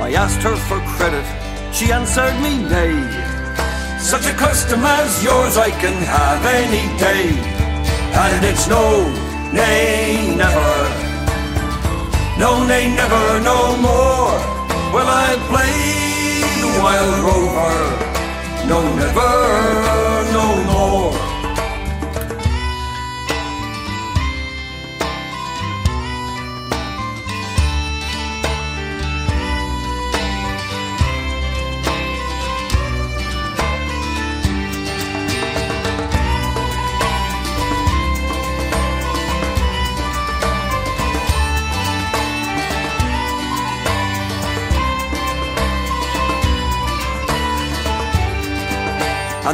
I 0.00 0.14
asked 0.14 0.42
her 0.42 0.56
for 0.56 0.80
credit, 0.96 1.26
she 1.74 1.92
answered 1.92 2.34
me 2.40 2.62
nay. 2.68 3.31
Such 4.02 4.26
a 4.26 4.34
custom 4.34 4.84
as 4.84 5.22
yours 5.22 5.56
I 5.56 5.70
can 5.70 5.94
have 6.02 6.44
any 6.44 6.84
day. 6.98 7.30
And 8.12 8.44
it's 8.44 8.66
no, 8.66 9.08
nay, 9.52 10.34
never. 10.36 10.74
No, 12.36 12.66
nay, 12.66 12.92
never, 12.94 13.40
no 13.40 13.76
more. 13.76 14.34
Well, 14.92 15.06
I 15.06 15.38
play 15.50 15.78
the 16.60 16.70
wild 16.82 17.18
rover. 17.28 17.78
No, 18.68 18.80
never, 18.96 19.30
no 20.32 20.46
more. 20.70 21.11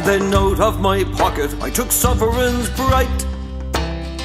Then 0.09 0.33
out 0.33 0.59
of 0.59 0.81
my 0.81 1.03
pocket 1.03 1.53
I 1.61 1.69
took 1.69 1.91
sovereigns 1.91 2.67
bright, 2.71 3.25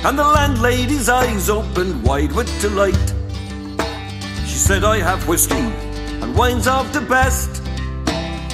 and 0.06 0.18
the 0.18 0.24
landlady's 0.24 1.10
eyes 1.10 1.50
opened 1.50 2.02
wide 2.02 2.32
with 2.32 2.48
delight. 2.62 3.06
She 4.46 4.56
said, 4.56 4.82
I 4.82 5.00
have 5.00 5.28
whiskey 5.28 5.66
and 6.22 6.34
wines 6.34 6.66
of 6.66 6.90
the 6.94 7.02
best. 7.02 7.60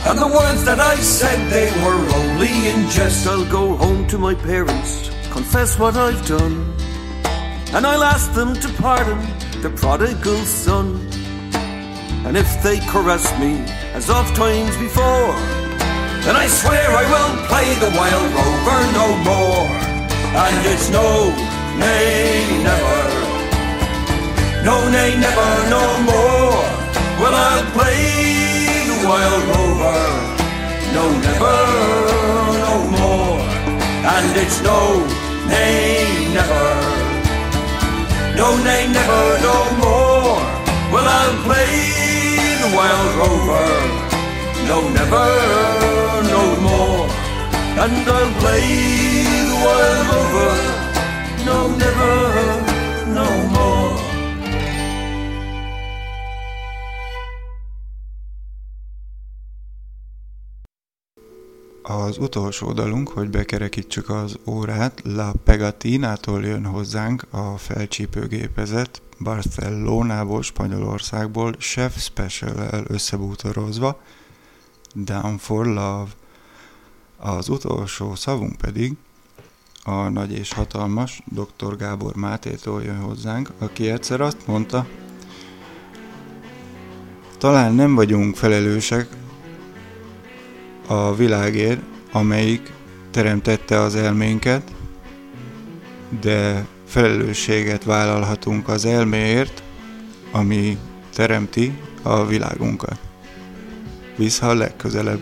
And 0.08 0.18
the 0.18 0.26
words 0.26 0.64
that 0.64 0.80
I 0.80 0.96
said, 0.96 1.38
they 1.52 1.70
were 1.84 2.02
only 2.20 2.68
in 2.68 2.90
jest. 2.90 3.28
I'll 3.28 3.48
go 3.48 3.76
home 3.76 4.08
to 4.08 4.18
my 4.18 4.34
parents, 4.34 5.10
confess 5.30 5.78
what 5.78 5.96
I've 5.96 6.26
done, 6.26 6.74
and 7.74 7.86
I'll 7.86 8.02
ask 8.02 8.32
them 8.32 8.54
to 8.54 8.68
pardon 8.82 9.20
the 9.62 9.70
prodigal 9.70 10.38
son. 10.46 10.96
And 12.26 12.36
if 12.36 12.60
they 12.64 12.80
caress 12.80 13.26
me 13.38 13.62
as 13.94 14.10
oft 14.10 14.34
times 14.34 14.76
before, 14.78 15.59
then 16.24 16.36
I 16.36 16.46
swear 16.46 16.84
I 17.02 17.04
will 17.12 17.32
play 17.48 17.68
the 17.80 17.90
wild 17.96 18.30
rover 18.36 18.80
no 18.98 19.06
more. 19.28 19.66
And 20.44 20.66
it's 20.66 20.88
no, 20.90 21.32
nay, 21.80 22.62
never. 22.62 23.00
No, 24.64 24.76
nay, 24.90 25.16
never, 25.16 25.50
no 25.74 25.82
more. 26.10 26.60
Well, 27.20 27.34
I'll 27.34 27.64
play 27.72 28.04
the 28.90 28.98
wild 29.08 29.42
rover. 29.52 30.00
No, 30.94 31.04
never, 31.26 31.58
no 32.64 32.74
more. 32.98 33.40
And 34.14 34.36
it's 34.36 34.60
no, 34.62 35.06
nay, 35.48 36.28
never. 36.36 36.66
No, 38.36 38.56
nay, 38.62 38.88
never, 38.92 39.22
no 39.48 39.56
more. 39.82 40.36
Well, 40.92 41.08
I'll 41.18 41.38
play 41.48 41.72
the 42.62 42.76
wild 42.76 43.10
rover. 43.20 44.09
No, 44.70 44.88
never, 44.88 45.28
no 46.34 46.42
more. 46.66 47.08
And 47.82 48.06
I'll 48.16 48.32
play 48.40 48.66
the 49.48 49.56
wild 49.64 50.06
rover. 50.10 50.54
No, 51.44 51.58
never, 51.82 52.14
no 53.16 53.28
more. 53.54 53.98
Az 61.82 62.18
utolsó 62.18 62.72
dalunk, 62.72 63.08
hogy 63.08 63.30
bekerekítsük 63.30 64.08
az 64.08 64.38
órát, 64.46 65.00
La 65.04 65.32
Pegatinától 65.44 66.44
jön 66.44 66.64
hozzánk 66.64 67.26
a 67.30 67.56
felcsípőgépezet 67.56 69.02
Barcelonából, 69.18 70.42
Spanyolországból, 70.42 71.52
Chef 71.52 71.98
Special-el 71.98 72.84
összebútorozva, 72.88 74.00
Down 74.94 75.38
for 75.38 75.66
Love. 75.66 76.10
Az 77.16 77.48
utolsó 77.48 78.14
szavunk 78.14 78.56
pedig 78.56 78.96
a 79.84 80.08
nagy 80.08 80.32
és 80.32 80.52
hatalmas 80.52 81.22
dr. 81.24 81.76
Gábor 81.76 82.14
Mátétól 82.14 82.82
jön 82.82 83.00
hozzánk, 83.00 83.50
aki 83.58 83.90
egyszer 83.90 84.20
azt 84.20 84.46
mondta, 84.46 84.86
talán 87.38 87.74
nem 87.74 87.94
vagyunk 87.94 88.36
felelősek 88.36 89.08
a 90.86 91.14
világért, 91.14 91.80
amelyik 92.12 92.72
teremtette 93.10 93.80
az 93.80 93.94
elménket, 93.94 94.74
de 96.20 96.66
felelősséget 96.86 97.84
vállalhatunk 97.84 98.68
az 98.68 98.84
elméért, 98.84 99.62
ami 100.32 100.78
teremti 101.14 101.78
a 102.02 102.26
világunkat. 102.26 103.09
víz, 104.18 104.42
ha 104.42 104.54
legközelebb. 104.54 105.20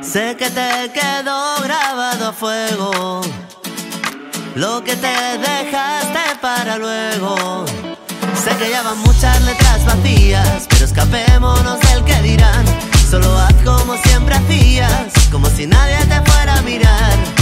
Sé 0.00 0.36
que 0.36 0.50
te 0.50 0.92
quedó 0.92 1.56
grabado 1.62 2.28
a 2.28 2.32
fuego 2.32 3.22
lo 4.54 4.84
que 4.84 4.94
te 4.96 5.38
dejaste 5.38 6.36
para 6.40 6.76
luego. 6.76 7.64
Sé 8.34 8.50
que 8.56 8.70
ya 8.70 8.82
van 8.82 8.98
muchas 8.98 9.40
letras 9.42 9.84
vacías, 9.86 10.66
pero 10.68 10.84
escapémonos 10.84 11.80
del 11.80 12.04
que 12.04 12.20
dirán. 12.22 12.64
Solo 13.10 13.38
haz 13.38 13.54
como 13.64 13.96
siempre 13.96 14.34
hacías, 14.34 15.12
como 15.30 15.46
si 15.48 15.66
nadie 15.66 15.96
te 16.06 16.20
fuera 16.30 16.56
a 16.58 16.62
mirar. 16.62 17.41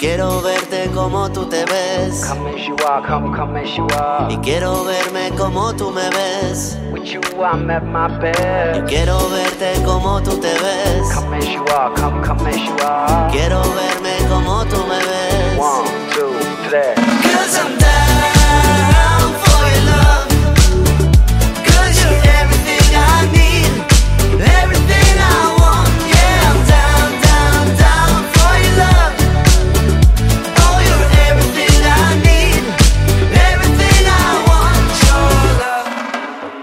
Quiero 0.00 0.40
verte 0.40 0.90
como 0.94 1.30
tú 1.30 1.44
te 1.44 1.62
ves. 1.66 2.24
Come 2.26 2.54
as 2.54 2.66
you 2.66 2.74
are, 2.88 3.06
come, 3.06 3.36
come 3.36 3.60
as 3.60 3.76
you 3.76 3.86
are. 3.98 4.32
Y 4.32 4.38
quiero 4.38 4.82
verme 4.84 5.30
como 5.36 5.76
tú 5.76 5.90
me 5.90 6.08
ves. 6.08 6.78
With 6.90 7.04
you 7.04 7.20
I'm 7.38 7.68
at 7.70 7.82
my 7.82 8.08
best. 8.18 8.78
Y 8.78 8.80
quiero 8.88 9.18
verte 9.28 9.74
como 9.84 10.22
tú 10.22 10.38
te 10.40 10.54
ves. 10.54 11.06
Come 11.14 11.36
as 11.36 11.44
you 11.44 11.62
are, 11.76 11.94
come, 11.94 12.22
come 12.26 12.48
as 12.48 12.56
you 12.56 12.74
are. 12.82 13.30
Quiero 13.30 13.60
verme 13.60 14.16
como 14.30 14.64
tú 14.64 14.78
me 14.86 14.98
ves. 15.00 15.58
One, 15.58 15.86
two, 16.14 16.32
three. 16.70 16.94
Cause 17.34 17.58
I'm 17.58 17.89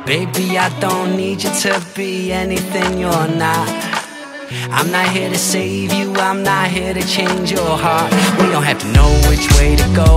Baby, 0.07 0.57
I 0.57 0.69
don't 0.79 1.17
need 1.17 1.43
you 1.43 1.49
to 1.63 1.85
be 1.93 2.31
anything 2.31 2.97
you're 2.97 3.27
not. 3.27 3.67
I'm 4.71 4.89
not 4.89 5.09
here 5.09 5.29
to 5.29 5.37
save 5.37 5.91
you, 5.91 6.13
I'm 6.15 6.43
not 6.43 6.69
here 6.69 6.93
to 6.93 7.05
change 7.05 7.51
your 7.51 7.77
heart. 7.77 8.13
We 8.39 8.47
don't 8.49 8.63
have 8.63 8.79
to 8.79 8.87
know 8.93 9.09
which 9.27 9.51
way 9.59 9.75
to 9.75 9.83
go, 9.93 10.16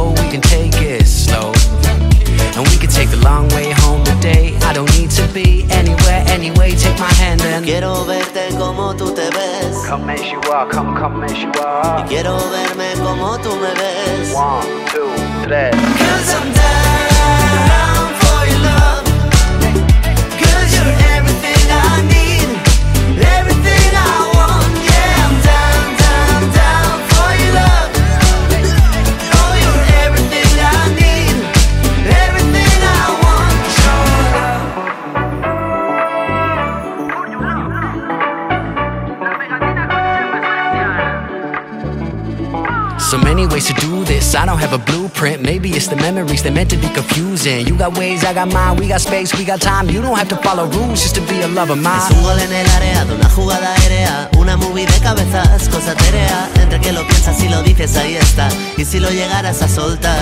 memories 46.00 46.42
that 46.42 46.52
meant 46.52 46.70
to 46.70 46.76
be 46.76 46.88
confusing. 46.88 47.66
You 47.66 47.76
got 47.76 47.96
ways, 47.98 48.24
I 48.24 48.32
got 48.34 48.52
mine. 48.52 48.76
We 48.76 48.88
got 48.88 49.00
space, 49.00 49.36
we 49.36 49.44
got 49.44 49.60
time. 49.60 49.88
You 49.88 50.02
don't 50.02 50.16
have 50.16 50.28
to 50.28 50.36
follow 50.36 50.66
rules 50.66 51.02
just 51.02 51.14
to 51.16 51.20
be 51.22 51.40
a 51.42 51.48
lover 51.48 51.74
of 51.74 51.78
mine. 51.78 52.00
Es 52.00 52.16
un 52.16 52.22
gol 52.22 52.38
en 52.38 52.52
el 52.52 52.68
área 52.70 53.04
de 53.04 53.14
una 53.14 53.28
jugada 53.28 53.74
aérea, 53.74 54.30
una 54.38 54.56
movie 54.56 54.86
de 54.86 54.98
cabezas, 55.00 55.68
cosa 55.68 55.94
terea. 55.94 56.48
Entre 56.60 56.80
que 56.80 56.92
lo 56.92 57.06
piensas 57.06 57.42
y 57.42 57.48
lo 57.48 57.62
dices, 57.62 57.96
ahí 57.96 58.16
está. 58.16 58.48
Y 58.76 58.84
si 58.84 58.98
lo 58.98 59.10
llegaras 59.10 59.62
a 59.62 59.68
soltar. 59.68 60.18